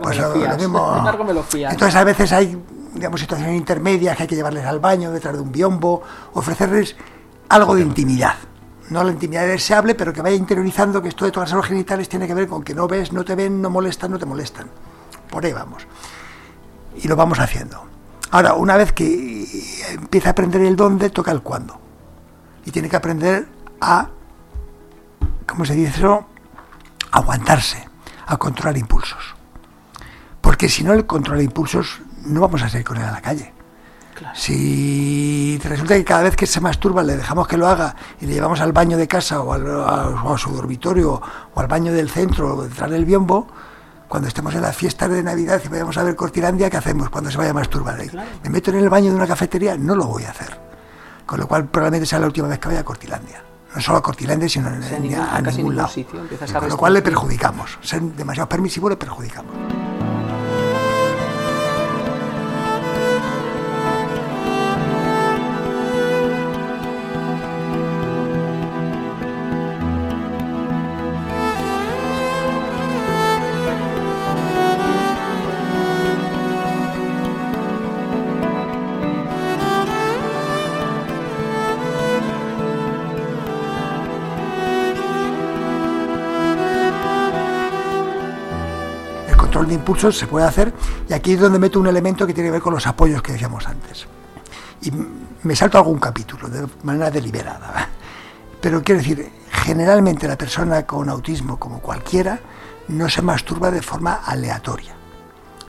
pues 0.01 0.17
lo, 0.17 0.57
mismo. 0.57 1.05
Entonces 1.53 1.95
a 1.95 2.03
veces 2.03 2.31
hay, 2.33 2.57
digamos, 2.93 3.19
situaciones 3.19 3.55
intermedias 3.55 4.17
que 4.17 4.23
hay 4.23 4.27
que 4.27 4.35
llevarles 4.35 4.65
al 4.65 4.79
baño 4.79 5.11
detrás 5.11 5.35
de 5.35 5.41
un 5.41 5.51
biombo, 5.51 6.01
ofrecerles 6.33 6.95
algo 7.49 7.75
de 7.75 7.81
intimidad 7.81 8.33
no 8.89 9.03
la 9.03 9.11
intimidad 9.11 9.45
deseable, 9.45 9.95
pero 9.95 10.13
que 10.13 10.21
vaya 10.21 10.35
interiorizando 10.35 11.01
que 11.01 11.09
esto 11.09 11.25
de 11.25 11.31
todas 11.31 11.51
los 11.51 11.65
genitales 11.65 12.07
tiene 12.07 12.27
que 12.27 12.33
ver 12.33 12.47
con 12.47 12.63
que 12.63 12.73
no 12.73 12.87
ves, 12.87 13.11
no 13.11 13.25
te 13.25 13.35
ven, 13.35 13.61
no 13.61 13.69
molestan, 13.69 14.11
no 14.11 14.19
te 14.19 14.25
molestan. 14.25 14.69
Por 15.29 15.45
ahí 15.45 15.53
vamos. 15.53 15.85
Y 16.95 17.07
lo 17.07 17.15
vamos 17.15 17.39
haciendo. 17.39 17.85
Ahora, 18.31 18.53
una 18.53 18.77
vez 18.77 18.93
que 18.93 19.45
empieza 19.91 20.29
a 20.29 20.31
aprender 20.31 20.61
el 20.61 20.75
dónde, 20.75 21.09
toca 21.09 21.31
el 21.31 21.41
cuándo. 21.41 21.79
Y 22.65 22.71
tiene 22.71 22.89
que 22.89 22.95
aprender 22.95 23.47
a, 23.79 24.09
¿cómo 25.45 25.65
se 25.65 25.75
dice 25.75 25.97
eso? 25.97 26.25
Aguantarse, 27.11 27.87
a 28.25 28.37
controlar 28.37 28.77
impulsos. 28.77 29.35
Porque 30.41 30.69
si 30.69 30.83
no 30.83 30.93
el 30.93 31.05
controla 31.05 31.41
impulsos, 31.41 32.01
no 32.25 32.41
vamos 32.41 32.61
a 32.61 32.69
salir 32.69 32.85
con 32.85 32.97
él 32.97 33.03
a 33.03 33.11
la 33.11 33.21
calle. 33.21 33.53
Si 34.33 35.57
si 35.61 35.67
resulta 35.67 35.95
que 35.95 36.03
cada 36.03 36.23
vez 36.23 36.35
que 36.35 36.45
se 36.45 36.61
masturba 36.61 37.03
le 37.03 37.17
dejamos 37.17 37.47
que 37.47 37.57
lo 37.57 37.67
haga 37.67 37.95
y 38.21 38.25
le 38.25 38.33
llevamos 38.33 38.61
al 38.61 38.71
baño 38.73 38.97
de 38.97 39.07
casa 39.07 39.41
o, 39.41 39.53
al, 39.53 39.65
a, 39.67 40.33
a, 40.33 40.37
su 40.37 40.51
dormitorio 40.51 41.21
o 41.53 41.59
al 41.59 41.67
baño 41.67 41.91
del 41.91 42.09
centro 42.09 42.55
o 42.55 42.63
detrás 42.63 42.91
del 42.91 43.05
biombo, 43.05 43.47
cuando 44.07 44.27
estemos 44.27 44.53
en 44.55 44.61
las 44.61 44.75
fiestas 44.75 45.09
de 45.09 45.23
Navidad 45.23 45.61
y 45.65 45.67
vayamos 45.67 45.97
a 45.97 46.03
ver 46.03 46.15
Cortilandia, 46.15 46.69
¿qué 46.69 46.77
hacemos 46.77 47.09
cuando 47.09 47.31
se 47.31 47.37
vaya 47.37 47.51
a 47.51 47.53
masturbar 47.53 47.99
ahí? 47.99 48.07
Claro. 48.07 48.29
¿Me 48.43 48.49
meto 48.49 48.71
en 48.71 48.77
el 48.77 48.89
baño 48.89 49.09
de 49.09 49.15
una 49.15 49.27
cafetería? 49.27 49.77
No 49.77 49.95
lo 49.95 50.05
voy 50.05 50.23
a 50.25 50.29
hacer. 50.29 50.57
Con 51.25 51.39
lo 51.39 51.47
cual 51.47 51.65
probablemente 51.65 52.05
sea 52.05 52.19
la 52.19 52.27
última 52.27 52.47
vez 52.47 52.59
que 52.59 52.67
vaya 52.67 52.81
a 52.81 52.85
Cortilandia. 52.85 53.43
No 53.75 53.81
solo 53.81 53.97
a 53.97 54.03
Cortilandia, 54.03 54.47
sino 54.47 54.69
en, 54.69 54.83
en, 54.83 55.01
ningún, 55.01 55.19
a 55.19 55.41
ningún 55.41 55.75
lado. 55.75 55.89
Sitio, 55.89 56.21
con 56.59 56.69
lo 56.69 56.77
cual 56.77 56.93
le 56.93 57.01
perjudicamos. 57.01 57.77
Ser 57.81 58.01
demasiado 58.01 58.47
permisivo 58.47 58.89
le 58.89 58.95
perjudicamos. 58.95 59.51
Se 89.95 90.27
puede 90.27 90.45
hacer 90.45 90.73
y 91.09 91.13
aquí 91.13 91.33
es 91.33 91.39
donde 91.39 91.59
meto 91.59 91.79
un 91.79 91.87
elemento 91.87 92.27
que 92.27 92.33
tiene 92.33 92.49
que 92.49 92.53
ver 92.53 92.61
con 92.61 92.73
los 92.73 92.85
apoyos 92.87 93.21
que 93.21 93.31
decíamos 93.31 93.65
antes. 93.67 94.05
Y 94.81 94.91
me 95.43 95.55
salto 95.55 95.77
algún 95.77 95.97
capítulo 95.97 96.49
de 96.49 96.67
manera 96.83 97.09
deliberada. 97.09 97.89
Pero 98.59 98.83
quiero 98.83 98.99
decir, 98.99 99.31
generalmente 99.49 100.27
la 100.27 100.37
persona 100.37 100.85
con 100.85 101.09
autismo, 101.09 101.57
como 101.57 101.79
cualquiera, 101.79 102.39
no 102.89 103.07
se 103.07 103.21
masturba 103.21 103.71
de 103.71 103.81
forma 103.81 104.15
aleatoria. 104.25 104.93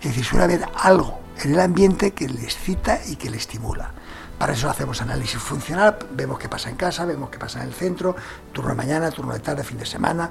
Es 0.01 0.09
decir, 0.09 0.25
suele 0.25 0.45
haber 0.45 0.69
algo 0.83 1.21
en 1.43 1.53
el 1.53 1.61
ambiente 1.61 2.11
que 2.13 2.29
le 2.29 2.43
excita 2.43 2.99
y 3.07 3.17
que 3.17 3.31
le 3.31 3.37
estimula. 3.37 3.93
Para 4.37 4.53
eso 4.53 4.69
hacemos 4.69 5.01
análisis 5.01 5.41
funcional, 5.41 5.99
vemos 6.13 6.39
qué 6.39 6.49
pasa 6.49 6.71
en 6.71 6.77
casa, 6.77 7.05
vemos 7.05 7.31
qué 7.31 7.39
pasa 7.39 7.61
en 7.61 7.69
el 7.69 7.75
centro, 7.75 8.17
turno 8.53 8.71
de 8.71 8.77
mañana, 8.77 9.11
turno 9.11 9.33
de 9.33 9.41
tarde, 9.41 9.65
fin 9.65 9.79
de 9.79 9.87
semana, 9.87 10.31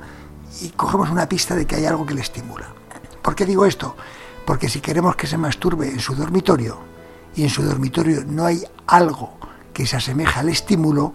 y 0.62 0.70
cogemos 0.70 1.10
una 1.10 1.28
pista 1.28 1.56
de 1.56 1.66
que 1.66 1.76
hay 1.76 1.86
algo 1.86 2.06
que 2.06 2.14
le 2.14 2.22
estimula. 2.22 2.68
¿Por 3.28 3.36
qué 3.36 3.46
digo 3.46 3.66
esto? 3.66 3.94
Porque 4.46 4.70
si 4.70 4.80
queremos 4.80 5.18
que 5.18 5.28
se 5.28 5.38
masturbe 5.38 5.90
en 5.90 6.00
su 6.00 6.16
dormitorio 6.16 6.80
y 7.36 7.44
en 7.44 7.50
su 7.50 7.62
dormitorio 7.62 8.24
no 8.26 8.46
hay 8.46 8.64
algo 8.88 9.38
que 9.74 9.86
se 9.86 9.98
asemeja 9.98 10.40
al 10.40 10.48
estímulo, 10.48 11.14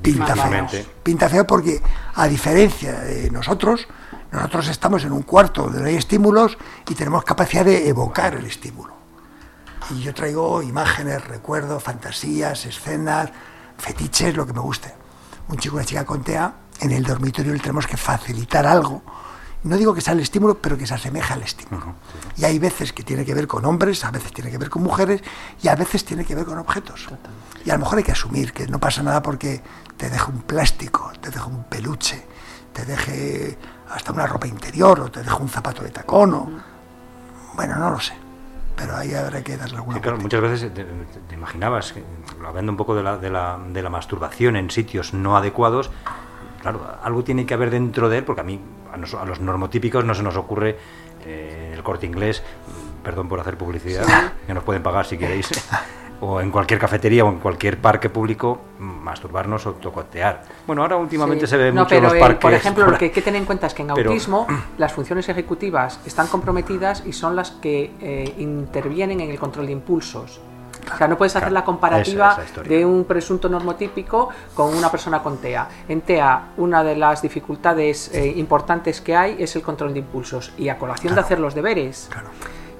pinta 0.00 0.34
feo. 0.34 0.66
Pinta 1.02 1.28
feo 1.28 1.46
porque, 1.46 1.82
a 2.14 2.26
diferencia 2.26 3.00
de 3.00 3.30
nosotros, 3.30 3.86
nosotros 4.32 4.68
estamos 4.68 5.04
en 5.04 5.12
un 5.12 5.24
cuarto 5.24 5.64
donde 5.64 5.80
no 5.82 5.88
hay 5.88 5.96
estímulos 5.96 6.56
y 6.88 6.94
tenemos 6.94 7.22
capacidad 7.22 7.66
de 7.66 7.86
evocar 7.86 8.36
el 8.36 8.46
estímulo. 8.46 8.94
Y 9.90 10.00
yo 10.00 10.14
traigo 10.14 10.62
imágenes, 10.62 11.22
recuerdos, 11.22 11.82
fantasías, 11.82 12.64
escenas, 12.64 13.28
fetiches, 13.76 14.34
lo 14.34 14.46
que 14.46 14.54
me 14.54 14.60
guste. 14.60 14.94
Un 15.48 15.58
chico 15.58 15.74
y 15.74 15.80
una 15.80 15.84
chica 15.84 16.06
con 16.06 16.24
TEA, 16.24 16.54
en 16.80 16.92
el 16.92 17.04
dormitorio 17.04 17.52
le 17.52 17.60
tenemos 17.60 17.86
que 17.86 17.98
facilitar 17.98 18.66
algo 18.66 19.02
no 19.64 19.76
digo 19.78 19.94
que 19.94 20.00
sea 20.00 20.12
el 20.12 20.20
estímulo, 20.20 20.58
pero 20.58 20.76
que 20.76 20.86
se 20.86 20.94
asemeja 20.94 21.34
al 21.34 21.42
estímulo. 21.42 21.94
Y 22.36 22.44
hay 22.44 22.58
veces 22.58 22.92
que 22.92 23.02
tiene 23.02 23.24
que 23.24 23.34
ver 23.34 23.46
con 23.46 23.64
hombres, 23.64 24.04
a 24.04 24.10
veces 24.10 24.32
tiene 24.32 24.50
que 24.50 24.58
ver 24.58 24.68
con 24.68 24.82
mujeres 24.82 25.22
y 25.62 25.68
a 25.68 25.74
veces 25.74 26.04
tiene 26.04 26.24
que 26.24 26.34
ver 26.34 26.44
con 26.44 26.58
objetos. 26.58 27.08
Y 27.64 27.70
a 27.70 27.74
lo 27.74 27.80
mejor 27.80 27.98
hay 27.98 28.04
que 28.04 28.12
asumir 28.12 28.52
que 28.52 28.66
no 28.66 28.78
pasa 28.78 29.02
nada 29.02 29.22
porque 29.22 29.62
te 29.96 30.10
deje 30.10 30.30
un 30.30 30.42
plástico, 30.42 31.10
te 31.20 31.30
deje 31.30 31.46
un 31.46 31.64
peluche, 31.64 32.26
te 32.72 32.84
deje 32.84 33.58
hasta 33.90 34.12
una 34.12 34.26
ropa 34.26 34.46
interior 34.46 35.00
o 35.00 35.10
te 35.10 35.22
deje 35.22 35.36
un 35.36 35.48
zapato 35.48 35.82
de 35.82 35.90
tacón. 35.90 36.34
O... 36.34 36.50
Bueno, 37.54 37.76
no 37.76 37.90
lo 37.90 38.00
sé. 38.00 38.12
Pero 38.76 38.96
ahí 38.96 39.14
habrá 39.14 39.42
que 39.42 39.56
darle 39.56 39.76
alguna 39.76 39.96
sí, 39.96 40.02
claro, 40.02 40.18
Muchas 40.18 40.40
veces 40.40 40.74
te, 40.74 40.84
te 40.84 41.34
imaginabas, 41.34 41.94
hablando 42.44 42.72
un 42.72 42.76
poco 42.76 42.94
de 42.94 43.02
la, 43.02 43.16
de, 43.16 43.30
la, 43.30 43.58
de 43.68 43.82
la 43.82 43.88
masturbación 43.88 44.56
en 44.56 44.68
sitios 44.70 45.14
no 45.14 45.36
adecuados, 45.36 45.90
claro, 46.64 46.80
algo 47.02 47.22
tiene 47.22 47.44
que 47.44 47.52
haber 47.52 47.68
dentro 47.70 48.08
de 48.08 48.18
él, 48.18 48.24
porque 48.24 48.40
a 48.40 48.44
mí, 48.44 48.58
a, 48.90 48.96
nos, 48.96 49.12
a 49.12 49.24
los 49.26 49.38
normotípicos 49.38 50.02
no 50.04 50.14
se 50.14 50.22
nos 50.22 50.34
ocurre 50.36 50.78
eh, 51.26 51.72
el 51.74 51.82
corte 51.82 52.06
inglés, 52.06 52.42
perdón 53.02 53.28
por 53.28 53.38
hacer 53.38 53.58
publicidad, 53.58 54.32
que 54.46 54.54
nos 54.54 54.64
pueden 54.64 54.82
pagar 54.82 55.04
si 55.04 55.18
queréis, 55.18 55.50
o 56.22 56.40
en 56.40 56.50
cualquier 56.50 56.80
cafetería 56.80 57.22
o 57.22 57.28
en 57.28 57.38
cualquier 57.38 57.76
parque 57.82 58.08
público, 58.08 58.60
masturbarnos 58.78 59.66
o 59.66 59.72
tocotear. 59.74 60.42
Bueno, 60.66 60.80
ahora 60.80 60.96
últimamente 60.96 61.46
Sí. 61.46 61.50
se 61.50 61.56
ve 61.58 61.70
No, 61.70 61.82
mucho 61.82 61.96
en 61.96 62.02
los 62.02 62.14
parques. 62.14 62.40
por 62.40 62.54
ejemplo, 62.54 62.86
lo 62.86 62.96
que 62.96 63.04
hay 63.06 63.10
que 63.10 63.20
tener 63.20 63.40
en 63.42 63.46
cuenta 63.46 63.66
es 63.66 63.74
que 63.74 63.82
en 63.82 63.88
Pero- 63.94 64.08
autismo 64.10 64.46
las 64.78 64.90
funciones 64.94 65.28
ejecutivas 65.28 66.00
están 66.06 66.28
comprometidas 66.28 67.02
y 67.04 67.12
son 67.12 67.36
las 67.36 67.50
que 67.50 67.92
eh, 68.00 68.34
intervienen 68.38 69.20
en 69.20 69.30
el 69.30 69.38
control 69.38 69.66
de 69.66 69.72
impulsos. 69.72 70.40
O 70.92 70.96
sea, 70.96 71.08
no 71.08 71.16
puedes 71.16 71.32
hacer 71.34 71.48
Claro, 71.48 71.54
la 71.54 71.64
comparativa 71.64 72.36
de 72.68 72.84
un 72.84 73.04
presunto 73.04 73.48
normotípico 73.48 74.28
con 74.54 74.74
una 74.76 74.90
persona 74.90 75.22
con 75.22 75.38
TEA. 75.38 75.66
En 75.88 76.00
TEA, 76.02 76.48
una 76.56 76.84
de 76.84 76.96
las 76.96 77.22
dificultades 77.22 78.10
eh, 78.14 78.26
importantes 78.36 79.00
que 79.00 79.16
hay 79.16 79.36
es 79.38 79.56
el 79.56 79.62
control 79.62 79.92
de 79.92 80.00
impulsos. 80.00 80.52
Y 80.58 80.68
a 80.68 80.78
colación 80.78 81.14
de 81.14 81.20
hacer 81.20 81.40
los 81.40 81.54
deberes, 81.54 82.08
Claro. 82.10 82.28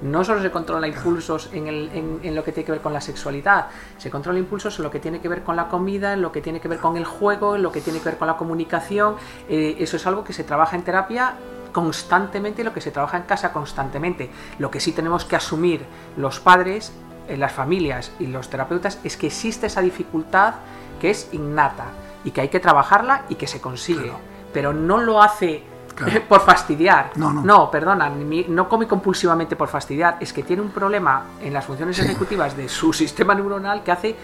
no 0.01 0.23
solo 0.23 0.41
se 0.41 0.51
controla 0.51 0.87
impulsos 0.87 1.49
en, 1.53 1.67
el- 1.67 1.89
en- 1.93 2.19
en 2.23 2.35
lo 2.35 2.43
que 2.43 2.51
tiene 2.51 2.65
que 2.65 2.71
ver 2.73 2.81
con 2.81 2.93
la 2.93 3.01
sexualidad, 3.01 3.67
se 3.97 4.09
controla 4.11 4.37
impulsos 4.39 4.77
en 4.77 4.83
lo 4.83 4.91
que 4.91 4.99
tiene 4.99 5.19
que 5.19 5.27
ver 5.29 5.41
con 5.43 5.55
la 5.55 5.67
comida, 5.67 6.13
en 6.13 6.21
lo 6.21 6.31
que 6.31 6.41
tiene 6.41 6.59
que 6.59 6.67
ver 6.67 6.79
con 6.79 6.97
el 6.97 7.05
juego, 7.05 7.55
en 7.55 7.63
lo 7.63 7.71
que 7.71 7.81
tiene 7.81 7.99
que 7.99 8.05
ver 8.05 8.17
con 8.17 8.27
la 8.27 8.37
comunicación. 8.37 9.15
Eh, 9.49 9.77
eso 9.79 9.97
es 9.97 10.05
algo 10.05 10.23
que 10.23 10.33
se 10.33 10.43
trabaja 10.43 10.75
en 10.75 10.83
terapia 10.83 11.33
constantemente 11.71 12.63
lo 12.63 12.71
que 12.73 12.79
se 12.79 12.89
trabaja 12.91 13.17
en 13.17 13.23
casa 13.23 13.51
constantemente. 13.51 14.29
Lo 14.59 14.71
que 14.71 14.79
sí 14.79 14.93
tenemos 14.93 15.25
que 15.25 15.35
asumir 15.35 15.85
los 16.15 16.39
padres, 16.39 16.93
eh, 17.27 17.37
las 17.37 17.51
familias 17.51 18.11
y 18.19 18.27
los 18.27 18.49
terapeutas 18.49 18.99
es 19.03 19.17
que 19.17 19.27
existe 19.27 19.67
esa 19.67 19.81
dificultad 19.81 20.55
que 20.99 21.09
es 21.09 21.29
innata 21.31 21.85
y 22.23 22.31
que 22.31 22.41
hay 22.41 22.49
que 22.49 22.59
trabajarla 22.59 23.23
y 23.29 23.35
que 23.35 23.47
se 23.47 23.61
consigue. 23.61 24.11
Pero 24.53 24.73
no 24.73 24.97
lo 24.97 25.21
hace 25.21 25.63
Claro. 25.95 26.21
por 26.27 26.41
fastidiar. 26.41 27.11
No, 27.15 27.31
no. 27.31 27.41
No, 27.41 27.71
perdona, 27.71 28.09
no 28.09 28.67
come 28.67 28.85
compulsivamente 28.85 29.55
por 29.55 29.69
fastidiar, 29.69 30.17
es 30.19 30.33
que 30.33 30.43
tiene 30.43 30.61
un 30.61 30.69
problema 30.69 31.23
en 31.41 31.53
las 31.53 31.63
funciones 31.63 31.97
ejecutivas 31.99 32.55
de 32.57 32.67
su 32.67 32.91
sistema 33.01 33.33
neuronal 33.33 33.81
que 33.81 33.91
hace 33.91 34.15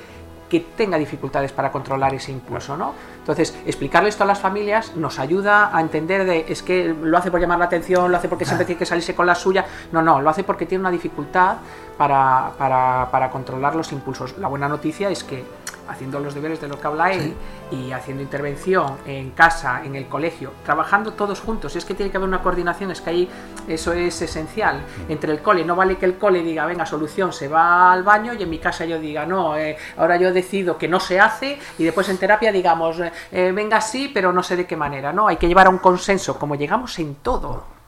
que 0.52 0.60
tenga 0.60 0.98
dificultades 0.98 1.54
para 1.54 1.72
controlar 1.72 2.14
ese 2.14 2.30
impulso, 2.30 2.76
¿no? 2.76 2.94
Entonces, 3.20 3.58
explicarle 3.66 4.10
esto 4.10 4.26
a 4.26 4.28
las 4.28 4.38
familias 4.38 4.98
nos 4.98 5.18
ayuda 5.18 5.74
a 5.74 5.80
entender 5.80 6.26
de 6.26 6.44
es 6.50 6.62
que 6.62 6.94
lo 6.94 7.18
hace 7.18 7.32
por 7.32 7.40
llamar 7.40 7.58
la 7.58 7.66
atención, 7.66 8.12
lo 8.12 8.18
hace 8.18 8.28
porque 8.28 8.44
siempre 8.44 8.66
tiene 8.66 8.78
que 8.78 8.86
salirse 8.86 9.16
con 9.16 9.26
la 9.26 9.34
suya. 9.34 9.66
No, 9.94 10.02
no, 10.02 10.20
lo 10.20 10.30
hace 10.30 10.44
porque 10.44 10.66
tiene 10.66 10.82
una 10.82 10.92
dificultad 10.92 11.56
para, 11.98 12.52
para, 12.58 13.08
para 13.10 13.32
controlar 13.32 13.76
los 13.76 13.94
impulsos. 13.94 14.38
La 14.40 14.50
buena 14.50 14.68
noticia 14.68 15.10
es 15.10 15.24
que 15.24 15.46
haciendo 15.92 16.20
los 16.20 16.34
deberes 16.34 16.60
de 16.62 16.68
lo 16.68 16.80
que 16.80 16.88
habla 16.88 17.12
él 17.12 17.34
y 17.72 17.92
haciendo 17.92 18.24
intervención 18.24 18.98
en 19.06 19.32
casa, 19.32 19.82
en 19.84 19.96
el 19.96 20.08
colegio, 20.08 20.54
trabajando 20.66 21.14
todos 21.14 21.40
juntos. 21.40 21.76
Es 21.76 21.86
que 21.86 21.94
tiene 21.94 22.12
que 22.12 22.18
haber 22.18 22.30
una 22.30 22.42
coordinación, 22.42 22.92
es 22.92 23.02
que 23.02 23.10
ahí 23.10 23.30
eso 23.68 23.94
es 23.94 24.22
esencial. 24.22 24.82
Entre 25.10 25.32
el 25.32 25.42
cole, 25.42 25.64
no 25.66 25.76
vale 25.76 25.98
que 25.98 26.06
el 26.06 26.18
cole 26.18 26.44
diga, 26.44 26.66
venga, 26.66 26.86
solución, 26.86 27.34
se 27.34 27.48
va 27.48 27.92
al 27.92 28.04
baño 28.04 28.34
y 28.34 28.44
en 28.44 28.50
mi 28.50 28.60
casa 28.60 28.86
yo 28.86 29.00
diga, 29.00 29.26
no, 29.26 29.58
eh, 29.58 29.78
ahora 29.98 30.18
yo 30.18 30.34
decido 30.34 30.78
que 30.78 30.88
no 30.88 31.00
se 31.00 31.20
hace 31.20 31.60
y 31.78 31.84
después 31.84 32.10
en 32.10 32.18
terapia 32.18 32.52
digamos, 32.52 32.98
eh, 33.32 33.52
venga 33.54 33.82
sí, 33.82 34.10
pero 34.14 34.32
no 34.32 34.44
sé 34.44 34.56
de 34.56 34.66
qué 34.66 34.76
manera, 34.76 35.14
¿no? 35.14 35.28
Hay 35.28 35.38
que 35.38 35.48
llevar 35.48 35.68
a 35.68 35.70
un 35.70 35.80
consenso, 35.80 36.38
como 36.38 36.56
llegamos 36.56 36.98
en 37.00 37.16
todo. 37.16 37.81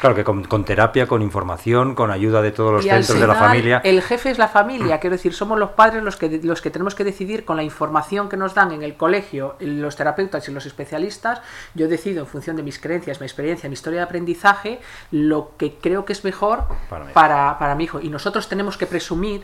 Claro 0.00 0.16
que 0.16 0.24
con, 0.24 0.44
con 0.44 0.64
terapia, 0.64 1.06
con 1.06 1.20
información, 1.20 1.94
con 1.94 2.10
ayuda 2.10 2.40
de 2.40 2.52
todos 2.52 2.72
los 2.72 2.86
Y 2.86 2.88
centros 2.88 3.20
de 3.20 3.26
la 3.26 3.34
familia. 3.34 3.82
El 3.84 4.00
jefe 4.00 4.30
es 4.30 4.38
la 4.38 4.48
familia, 4.48 4.98
quiero 4.98 5.16
decir, 5.16 5.34
somos 5.34 5.58
los 5.58 5.72
padres 5.72 6.02
los 6.02 6.16
que, 6.16 6.40
los 6.42 6.62
que 6.62 6.70
tenemos 6.70 6.94
que 6.94 7.04
decidir 7.04 7.44
con 7.44 7.56
la 7.56 7.62
información 7.62 8.28
que 8.30 8.38
nos 8.38 8.54
dan 8.54 8.72
en 8.72 8.82
el 8.82 8.96
colegio, 8.96 9.56
los 9.60 9.96
terapeutas 9.96 10.48
y 10.48 10.52
los 10.52 10.64
especialistas. 10.64 11.42
Yo 11.74 11.86
decido 11.86 12.20
en 12.20 12.26
función 12.26 12.56
de 12.56 12.62
mis 12.62 12.78
creencias, 12.78 13.20
mi 13.20 13.26
experiencia, 13.26 13.68
mi 13.68 13.74
historia 13.74 14.00
de 14.00 14.04
aprendizaje, 14.04 14.80
lo 15.10 15.52
que 15.58 15.74
creo 15.74 16.06
que 16.06 16.14
es 16.14 16.24
mejor 16.24 16.64
para, 17.12 17.58
para 17.58 17.74
mi 17.74 17.84
hijo. 17.84 18.00
Y 18.00 18.08
nosotros 18.08 18.48
tenemos 18.48 18.78
que 18.78 18.86
presumir, 18.86 19.42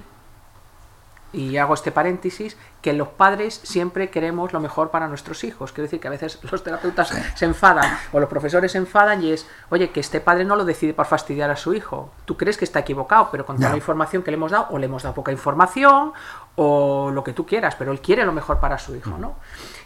y 1.36 1.58
hago 1.58 1.74
este 1.74 1.92
paréntesis, 1.92 2.56
que 2.80 2.94
los 2.94 3.08
padres 3.08 3.60
siempre 3.62 4.08
queremos 4.10 4.52
lo 4.54 4.60
mejor 4.60 4.90
para 4.90 5.06
nuestros 5.06 5.44
hijos. 5.44 5.72
Quiero 5.72 5.84
decir 5.84 6.00
que 6.00 6.08
a 6.08 6.10
veces 6.10 6.38
los 6.50 6.64
terapeutas 6.64 7.12
se 7.34 7.44
enfadan 7.44 7.98
o 8.12 8.20
los 8.20 8.28
profesores 8.28 8.72
se 8.72 8.78
enfadan 8.78 9.22
y 9.22 9.32
es, 9.32 9.46
oye, 9.68 9.90
que 9.90 10.00
este 10.00 10.20
padre 10.20 10.44
no 10.46 10.56
lo 10.56 10.64
decide 10.64 10.94
por 10.94 11.04
fastidiar 11.06 11.50
a 11.50 11.56
su 11.56 11.74
hijo. 11.74 12.10
Tú 12.24 12.36
crees 12.38 12.56
que 12.56 12.64
está 12.64 12.78
equivocado, 12.80 13.28
pero 13.30 13.44
con 13.44 13.56
toda 13.56 13.68
Ya. 13.68 13.72
la 13.72 13.76
información 13.76 14.22
que 14.22 14.30
le 14.30 14.36
hemos 14.36 14.50
dado, 14.52 14.68
o 14.70 14.78
le 14.78 14.86
hemos 14.86 15.02
dado 15.02 15.14
poca 15.14 15.30
información, 15.30 16.12
o 16.54 17.10
lo 17.12 17.22
que 17.22 17.34
tú 17.34 17.44
quieras, 17.44 17.74
pero 17.76 17.92
él 17.92 18.00
quiere 18.00 18.24
lo 18.24 18.32
mejor 18.32 18.58
para 18.58 18.78
su 18.78 18.94
hijo, 18.96 19.18
¿no? 19.18 19.34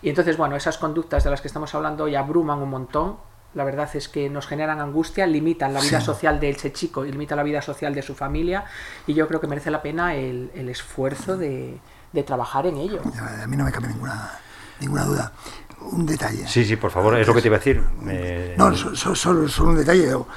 Y 0.03 0.09
entonces, 0.09 0.37
bueno, 0.37 0.55
esas 0.55 0.79
conductas 0.79 1.25
de 1.25 1.31
las 1.31 1.41
que 1.41 1.49
estamos 1.49 1.75
hablando 1.75 2.05
hoy 2.05 2.15
abruman 2.15 2.61
un 2.61 2.71
montón. 2.71 3.17
La 3.55 3.65
verdad 3.65 3.89
es 3.95 4.09
que 4.09 4.31
nos 4.31 4.47
generan 4.47 4.81
angustia, 4.81 5.27
limitan 5.27 5.75
la 5.75 5.81
vida 5.81 5.99
Sí. 6.01 6.07
social 6.07 6.39
de 6.39 6.51
ese 6.51 6.73
chico 6.73 7.05
y 7.05 7.11
limitan 7.11 7.37
la 7.37 7.43
vida 7.43 7.61
social 7.61 7.93
de 7.95 8.03
su 8.03 8.15
familia. 8.15 8.65
Y 9.09 9.15
yo 9.15 9.27
creo 9.27 9.41
que 9.41 9.49
merece 9.49 9.71
la 9.73 9.83
pena 9.83 10.15
el, 10.15 10.51
el 10.55 10.69
esfuerzo 10.69 11.37
de, 11.37 11.79
de 12.13 12.23
trabajar 12.23 12.67
en 12.67 12.77
ello. 12.77 13.01
A 13.43 13.47
mí 13.49 13.57
no 13.57 13.65
me 13.65 13.73
cabe 13.73 13.89
ninguna, 13.89 14.31
ninguna 14.79 15.05
duda. 15.05 15.33
Un 15.81 16.07
detalle. 16.07 16.47
Sí, 16.47 16.65
sí, 16.65 16.77
por 16.77 16.91
favor, 16.93 17.19
es 17.19 17.27
lo 17.27 17.35
que 17.35 17.41
te 17.43 17.49
iba 17.49 17.57
a 17.57 17.59
decir. 17.59 17.83
Eh, 18.09 18.55
No, 18.57 18.73
so- 18.77 18.95
so- 18.95 19.15
solo, 19.17 19.49
solo 19.49 19.71
un 19.71 19.77
detalle. 19.79 20.09
Yo, 20.11 20.29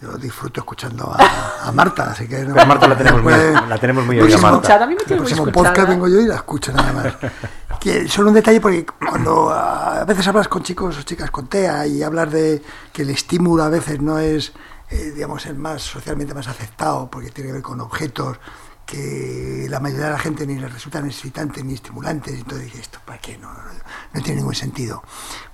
yo 0.00 0.12
disfruto 0.16 0.60
escuchando 0.60 1.12
a, 1.12 1.66
a 1.68 1.72
Marta, 1.72 2.10
así 2.12 2.28
que... 2.28 2.44
no- 2.44 2.54
Pero 2.54 2.66
Marta 2.66 2.86
la 2.86 2.96
tenemos 2.96 3.22
muy- 3.22 3.32
la 3.68 3.78
tenemos 3.78 4.06
muy 4.06 4.16
oída, 4.16 4.26
próximo- 4.28 4.42
Marta. 4.42 4.56
Escuchada, 4.58 4.84
a 4.84 4.88
mí 4.88 4.94
me 4.94 5.00
tiene 5.04 5.22
el 5.22 5.26
próximo 5.26 5.52
podcast 5.52 5.88
vengo 5.88 6.06
yo 6.08 6.20
y 6.20 6.26
la 6.26 6.36
escucho 6.36 6.72
nada 6.72 6.92
más. 6.92 7.06
Solo 8.08 8.28
un 8.28 8.34
detalle 8.34 8.60
porque 8.60 8.84
cuando 8.84 9.50
a 9.50 10.04
veces 10.04 10.28
hablas 10.28 10.48
con 10.48 10.62
chicos 10.62 10.98
o 10.98 11.02
chicas 11.02 11.30
con 11.30 11.46
TEA 11.46 11.86
y 11.86 12.02
hablas 12.02 12.30
de 12.30 12.62
que 12.92 13.02
el 13.02 13.10
estímulo 13.10 13.62
a 13.62 13.70
veces 13.70 14.02
no 14.02 14.18
es, 14.18 14.52
eh, 14.90 15.12
digamos, 15.14 15.46
el 15.46 15.56
más 15.56 15.80
socialmente 15.80 16.34
más 16.34 16.46
aceptado 16.46 17.10
porque 17.10 17.30
tiene 17.30 17.48
que 17.48 17.52
ver 17.54 17.62
con 17.62 17.80
objetos 17.80 18.38
que 18.84 19.66
la 19.70 19.80
mayoría 19.80 20.06
de 20.06 20.12
la 20.12 20.18
gente 20.18 20.46
ni 20.46 20.58
les 20.58 20.70
resultan 20.70 21.06
excitantes 21.06 21.64
ni 21.64 21.72
estimulantes, 21.72 22.34
entonces 22.34 22.66
dices, 22.66 22.82
¿esto 22.82 22.98
para 23.06 23.18
qué? 23.18 23.38
No, 23.38 23.48
no, 23.50 24.20
tiene 24.20 24.40
ningún 24.40 24.54
sentido. 24.54 25.02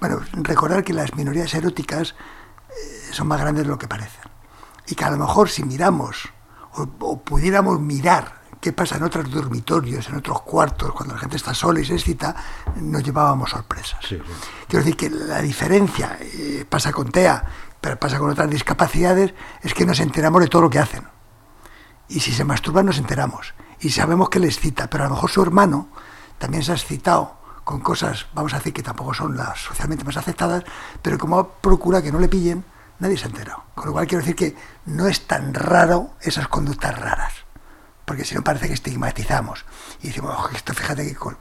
Bueno, 0.01 0.21
recordar 0.33 0.83
que 0.83 0.93
las 0.93 1.15
minorías 1.15 1.55
eróticas 1.55 2.17
eh, 2.71 3.13
son 3.13 3.29
más 3.29 3.41
grandes 3.41 3.65
de 3.65 3.71
lo 3.71 3.79
que 3.79 3.87
parecen. 3.87 4.25
Y 4.89 4.97
que 4.97 5.05
a 5.05 5.11
lo 5.11 5.17
mejor 5.17 5.49
si 5.49 5.63
miramos 5.63 6.29
o 6.73 7.21
pudiéramos 7.21 7.81
mirar 7.81 8.46
qué 8.67 8.73
pasa 8.73 8.97
en 8.97 9.05
otros 9.05 9.31
dormitorios, 9.31 10.09
en 10.09 10.17
otros 10.17 10.43
cuartos, 10.43 10.91
cuando 10.91 11.15
la 11.15 11.21
gente 11.21 11.37
está 11.37 11.55
sola 11.55 11.79
y 11.79 11.85
se 11.85 11.95
excita, 11.95 12.35
nos 12.75 13.01
llevábamos 13.05 13.51
sorpresas. 13.51 14.01
Sí, 14.03 14.17
sí. 14.17 14.33
Quiero 14.67 14.85
decir 14.85 14.97
que 14.97 15.09
la 15.09 15.41
diferencia, 15.41 16.19
eh, 16.21 16.67
pasa 16.69 16.91
con 16.91 17.13
TEA, 17.13 17.45
pero 17.81 17.97
pasa 17.97 18.19
con 18.19 18.29
otras 18.29 18.51
discapacidades, 18.51 19.35
es 19.63 19.73
que 19.73 19.87
nos 19.87 20.01
enteramos 20.01 20.43
de 20.43 20.49
todo 20.49 20.63
lo 20.63 20.71
que 20.71 20.81
hacen. 20.81 21.05
Y 22.09 22.19
si 22.19 22.33
se 22.33 22.43
masturban 22.43 22.87
nos 22.87 22.99
enteramos. 22.99 23.55
Y 23.79 23.91
sabemos 23.91 24.31
que 24.31 24.41
les 24.41 24.57
excita, 24.57 24.91
pero 24.91 25.05
a 25.05 25.07
lo 25.07 25.15
mejor 25.15 25.31
su 25.31 25.43
hermano 25.43 25.87
también 26.39 26.65
se 26.65 26.73
ha 26.73 26.75
excitado 26.75 27.37
con 27.63 27.79
cosas, 27.79 28.27
vamos 28.35 28.53
a 28.53 28.59
decir 28.59 28.73
que 28.73 28.83
tampoco 28.83 29.15
son 29.15 29.37
las 29.37 29.61
socialmente 29.61 30.03
más 30.03 30.17
aceptadas, 30.17 30.65
pero 31.03 31.19
como 31.19 31.51
procura 31.51 32.03
que 32.03 32.11
no 32.11 32.19
le 32.19 32.27
pillen, 32.27 32.65
nadie 32.99 33.17
se 33.17 33.27
ha 33.27 33.29
enterado. 33.29 33.63
Con 33.77 33.87
lo 33.87 33.93
cual 33.93 34.09
quiero 34.09 34.23
decir 34.25 34.35
que 34.35 34.57
no 34.87 35.07
es 35.07 35.29
tan 35.29 35.55
raro 35.55 36.11
esas 36.21 36.49
conductas 36.49 36.99
raras. 36.99 37.46
Porque 38.07 38.25
si 38.25 38.35
no 38.35 38.43
parece 38.43 38.69
que 38.69 38.75
estigmatizamos. 38.75 39.65
Y 40.03 40.07
decimos, 40.09 40.33
"Ojo, 40.33 40.49
esto 40.55 40.73
fíjate 40.73 41.05
que 41.07 41.15
con, 41.17 41.37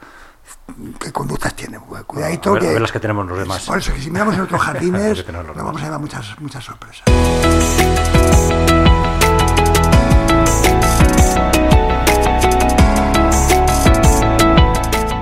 qué 0.99 1.11
conductas 1.13 1.53
tiene. 1.55 1.77
Bueno, 1.77 2.05
Cuidadito 2.05 2.49
a 2.49 2.53
ver- 2.53 2.61
que. 2.63 2.69
a 2.69 2.71
ver 2.73 2.81
las 2.81 2.91
que 2.91 2.99
tenemos 2.99 3.25
los 3.27 3.37
demás. 3.37 3.61
Por 3.63 3.77
eso 3.77 3.93
que 3.93 4.01
si 4.01 4.09
miramos 4.11 4.33
en 4.35 4.41
otros 4.41 4.61
jardines, 4.67 5.25
nos 5.31 5.55
vamos 5.55 5.81
a 5.81 5.85
llevar 5.85 5.99
muchas, 6.01 6.39
muchas 6.41 6.63
sorpresas. 6.63 7.03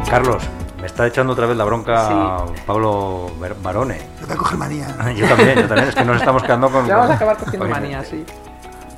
Carlos, 0.10 0.43
me 0.79 0.86
está 0.86 1.08
echando 1.08 1.34
otra 1.34 1.47
vez 1.47 1.58
la 1.58 1.63
bronca 1.63 2.08
Sí. 2.47 2.62
Pablo 2.67 3.32
Barone. 3.63 3.97
Yo 4.21 4.27
voy 4.27 4.36
a 4.36 4.38
coger 4.38 4.58
manía. 4.58 4.88
Yo 5.15 5.27
también, 5.27 5.56
yo 5.60 5.67
también, 5.67 5.89
es 5.89 5.95
que 5.95 6.06
nos 6.06 6.17
estamos 6.17 6.43
quedando 6.43 6.69
con... 6.71 6.86
Ya 6.86 6.97
vamos 6.97 7.12
a 7.12 7.15
acabar 7.15 7.38
cogiendo 7.38 7.67
manía, 7.67 8.03
sí. 8.03 8.23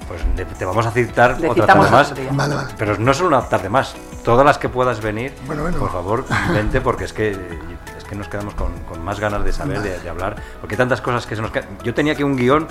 Pues 0.08 0.22
te 0.58 0.66
vamos 0.66 0.86
a 0.86 0.92
citar 0.92 1.40
Le 1.40 1.50
otra 1.50 1.66
tarde 1.66 1.90
más. 1.90 2.14
Vale, 2.32 2.56
vale. 2.56 2.74
Pero 2.78 2.98
no 2.98 3.14
solo 3.14 3.30
una 3.30 3.42
tarde 3.50 3.70
más, 3.70 3.96
todas 4.24 4.46
las 4.46 4.58
que 4.58 4.70
puedas 4.70 5.02
venir, 5.02 5.34
Bueno, 5.48 5.64
bueno. 5.64 5.78
por 5.80 5.92
favor, 5.92 6.26
vente 6.54 6.82
porque 6.82 7.06
es 7.06 7.14
que 7.14 7.32
es 7.98 8.04
que 8.04 8.16
nos 8.16 8.28
quedamos 8.28 8.54
con, 8.54 8.72
con 8.84 9.04
más 9.04 9.20
ganas 9.20 9.44
de 9.44 9.52
saber, 9.52 9.82
de, 9.82 10.00
de 10.00 10.10
hablar, 10.10 10.36
porque 10.62 10.76
hay 10.76 10.78
tantas 10.78 11.02
cosas 11.02 11.26
que 11.26 11.36
se 11.36 11.42
nos 11.42 11.50
quedan. 11.52 11.70
Yo 11.84 11.94
tenía 11.94 12.14
aquí 12.14 12.22
un 12.24 12.36
guion 12.36 12.68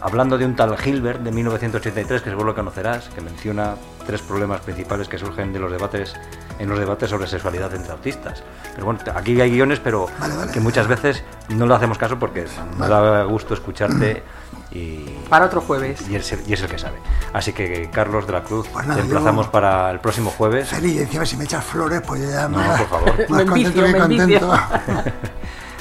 hablando 0.00 0.38
de 0.38 0.44
un 0.46 0.54
tal 0.56 0.76
Hilbert 0.84 1.20
de 1.20 1.30
1983 1.32 2.22
que 2.22 2.30
seguro 2.30 2.46
lo 2.48 2.54
conocerás, 2.54 3.08
que 3.08 3.20
menciona 3.20 3.74
tres 4.06 4.22
problemas 4.22 4.60
principales 4.60 5.08
que 5.08 5.18
surgen 5.18 5.52
de 5.52 5.58
los 5.58 5.70
debates 5.72 6.14
en 6.58 6.68
los 6.68 6.78
debates 6.78 7.10
sobre 7.10 7.26
sexualidad 7.26 7.74
entre 7.74 7.92
autistas. 7.92 8.42
Pero 8.74 8.84
bueno, 8.86 9.00
aquí 9.14 9.40
hay 9.40 9.50
guiones, 9.50 9.80
pero 9.80 10.06
Vale, 10.20 10.36
vale. 10.36 10.52
que 10.52 10.60
muchas 10.60 10.86
veces 10.86 11.22
no 11.48 11.66
le 11.66 11.74
hacemos 11.74 11.98
caso 11.98 12.18
porque 12.18 12.46
nos 12.78 12.88
da 12.88 13.24
gusto 13.24 13.54
escucharte 13.54 14.22
y 14.70 14.98
Para 15.28 15.46
otro 15.46 15.60
jueves. 15.60 16.08
y 16.08 16.16
es, 16.16 16.32
el, 16.32 16.40
y 16.48 16.52
es 16.52 16.60
el 16.62 16.68
que 16.68 16.78
sabe. 16.78 16.98
Así 17.32 17.52
que, 17.52 17.88
Carlos 17.92 18.26
de 18.26 18.32
la 18.34 18.42
Cruz, 18.42 18.68
Pues 18.72 18.86
nada, 18.86 18.96
te 19.00 19.02
emplazamos 19.06 19.46
yo- 19.46 19.52
para 19.52 19.90
el 19.90 20.00
próximo 20.00 20.30
jueves. 20.30 20.68
Feliz, 20.68 20.94
y 20.94 20.98
encima 21.00 21.24
si 21.26 21.36
me 21.36 21.44
echas 21.44 21.64
flores, 21.64 22.02
pues 22.06 22.28
ya 22.30 22.48
No, 22.48 22.58
más, 22.58 22.80
por 22.82 22.88
favor. 22.88 23.14
más 23.28 23.30
Me 23.30 23.46
contento 23.46 23.54
envicio, 23.54 23.84
que 23.84 23.92
me 23.92 23.98
contento. 23.98 24.52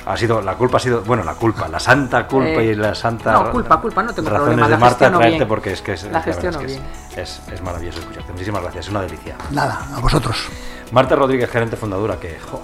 Ha 0.05 0.17
sido, 0.17 0.41
la 0.41 0.55
culpa 0.55 0.77
ha 0.77 0.79
sido, 0.81 1.01
bueno, 1.01 1.23
la 1.23 1.33
culpa, 1.35 1.67
la 1.69 1.79
santa 1.79 2.27
culpa 2.27 2.59
Eh, 2.61 2.65
y 2.71 2.75
la 2.75 2.93
santa. 2.93 3.31
no, 3.31 3.51
culpa, 3.51 3.79
culpa, 3.79 4.03
no 4.03 4.13
tengo 4.13 4.29
razones 4.29 4.47
problema, 4.55 4.67
de 4.67 4.71
la 4.73 4.77
Marta 4.77 5.09
traerte 5.09 5.29
bien. 5.37 5.47
porque 5.47 5.71
es 5.71 5.81
que 5.81 5.93
es, 5.93 6.03
La 6.03 6.21
gestiono 6.21 6.59
es, 6.59 6.79
que 7.13 7.21
es- 7.21 7.39
es, 7.39 7.53
es 7.53 7.61
maravilloso 7.61 7.99
escucharte. 7.99 8.31
Muchísimas 8.33 8.61
gracias, 8.63 8.85
es 8.85 8.91
una 8.91 9.01
delicia. 9.01 9.35
Nada, 9.51 9.79
a 9.95 9.99
vosotros. 10.01 10.49
Marta 10.91 11.15
Rodríguez, 11.15 11.49
gerente 11.49 11.77
fundadora, 11.77 12.17
que, 12.19 12.37
jo, 12.51 12.61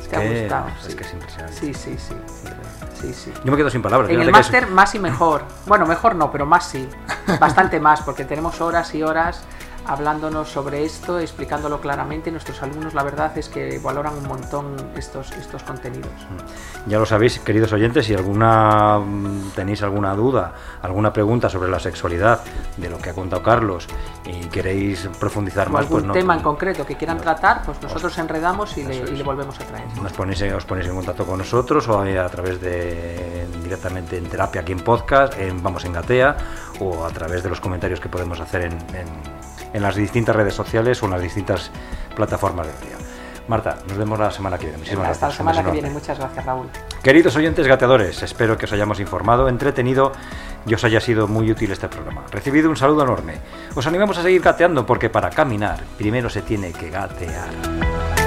es 0.00 0.08
Te 0.08 0.16
ha 0.16 0.20
que, 0.20 0.40
gustado, 0.40 0.68
es 0.68 0.86
sí. 0.86 0.94
que 0.96 1.04
es 1.04 1.12
impresionante. 1.12 1.56
Sí, 1.60 1.74
sí, 1.74 1.96
sí. 1.98 2.14
Sí, 3.00 3.14
sí. 3.14 3.32
Yo 3.44 3.50
me 3.50 3.56
quedo 3.56 3.70
sin 3.70 3.80
palabras. 3.82 4.08
En 4.10 4.16
el 4.16 4.22
que 4.22 4.30
es- 4.30 4.36
máster 4.36 4.66
más 4.68 4.94
y 4.94 4.98
mejor. 4.98 5.42
Bueno, 5.66 5.84
mejor 5.86 6.14
no, 6.16 6.30
pero 6.30 6.46
más 6.46 6.64
sí. 6.66 6.88
Bastante 7.38 7.78
más, 7.80 8.00
porque 8.02 8.24
tenemos 8.24 8.60
horas 8.60 8.94
y 8.94 9.02
horas 9.02 9.42
hablándonos 9.86 10.48
sobre 10.48 10.84
esto, 10.84 11.18
explicándolo 11.18 11.80
claramente. 11.80 12.30
Nuestros 12.30 12.62
alumnos, 12.62 12.94
la 12.94 13.02
verdad 13.02 13.36
es 13.36 13.48
que 13.48 13.78
valoran 13.78 14.14
un 14.16 14.28
montón 14.28 14.76
estos, 14.96 15.30
estos 15.32 15.62
contenidos. 15.62 16.10
Ya 16.86 16.98
lo 16.98 17.06
sabéis, 17.06 17.38
queridos 17.40 17.72
oyentes, 17.72 18.06
si 18.06 18.14
alguna 18.14 18.98
mm, 18.98 19.50
tenéis 19.54 19.82
alguna 19.82 20.14
duda, 20.14 20.52
alguna 20.82 21.12
pregunta 21.12 21.48
sobre 21.48 21.70
la 21.70 21.78
sexualidad 21.80 22.40
de 22.76 22.88
lo 22.90 22.98
que 22.98 23.10
ha 23.10 23.14
contado 23.14 23.42
Carlos 23.42 23.86
y 24.26 24.46
queréis 24.46 25.08
profundizar 25.18 25.68
O 25.68 25.70
más, 25.72 25.80
algún 25.82 25.98
pues 25.98 26.04
no, 26.06 26.12
tema 26.12 26.34
en 26.34 26.42
concreto 26.42 26.86
que 26.86 26.96
quieran 26.96 27.16
no. 27.16 27.22
tratar, 27.22 27.62
pues 27.64 27.80
nosotros 27.82 28.16
enredamos 28.18 28.76
y 28.76 28.84
le, 28.84 28.96
y 28.96 29.16
le 29.16 29.22
volvemos 29.22 29.58
a 29.60 29.64
traer. 29.64 29.86
nos 30.02 30.12
ponéis, 30.12 30.42
os 30.42 30.64
ponéis 30.64 30.88
en 30.88 30.94
contacto 30.94 31.26
con 31.26 31.38
nosotros 31.38 31.88
o 31.88 32.00
a 32.00 32.28
través 32.28 32.60
de 32.60 33.46
directamente 33.62 34.16
en 34.18 34.24
terapia 34.26 34.60
aquí 34.62 34.72
en 34.72 34.80
podcast, 34.80 35.38
en 35.38 35.62
Vamos 35.62 35.84
en 35.84 35.92
Gatea 35.92 36.36
o 36.80 37.04
a 37.04 37.10
través 37.10 37.42
de 37.42 37.48
los 37.48 37.60
comentarios 37.60 38.00
que 38.00 38.08
podemos 38.08 38.40
hacer 38.40 38.62
en, 38.62 38.72
en- 38.72 39.39
en 39.72 39.82
las 39.82 39.94
distintas 39.96 40.36
redes 40.36 40.54
sociales 40.54 41.02
o 41.02 41.06
en 41.06 41.12
las 41.12 41.22
distintas 41.22 41.70
plataformas 42.14 42.66
de 42.66 42.72
día. 42.86 42.96
Marta, 43.48 43.78
nos 43.88 43.98
vemos 43.98 44.18
la 44.18 44.30
semana 44.30 44.56
que 44.58 44.66
viene. 44.66 44.78
Muchísimas 44.78 45.08
Hasta 45.08 45.26
la 45.26 45.32
gracias. 45.32 45.40
Un 45.40 45.54
semana 45.54 45.64
que 45.64 45.72
viene. 45.72 45.90
Muchas 45.90 46.18
gracias, 46.18 46.44
Raúl. 46.46 46.68
Queridos 47.02 47.34
oyentes 47.34 47.66
gateadores, 47.66 48.22
espero 48.22 48.56
que 48.56 48.66
os 48.66 48.72
hayamos 48.72 49.00
informado, 49.00 49.48
entretenido 49.48 50.12
y 50.66 50.74
os 50.74 50.84
haya 50.84 51.00
sido 51.00 51.26
muy 51.26 51.50
útil 51.50 51.72
este 51.72 51.88
programa. 51.88 52.22
Recibido 52.30 52.70
un 52.70 52.76
saludo 52.76 53.02
enorme. 53.02 53.34
Os 53.74 53.86
animamos 53.86 54.18
a 54.18 54.22
seguir 54.22 54.40
gateando 54.40 54.86
porque 54.86 55.10
para 55.10 55.30
caminar 55.30 55.80
primero 55.98 56.30
se 56.30 56.42
tiene 56.42 56.72
que 56.72 56.90
gatear. 56.90 58.19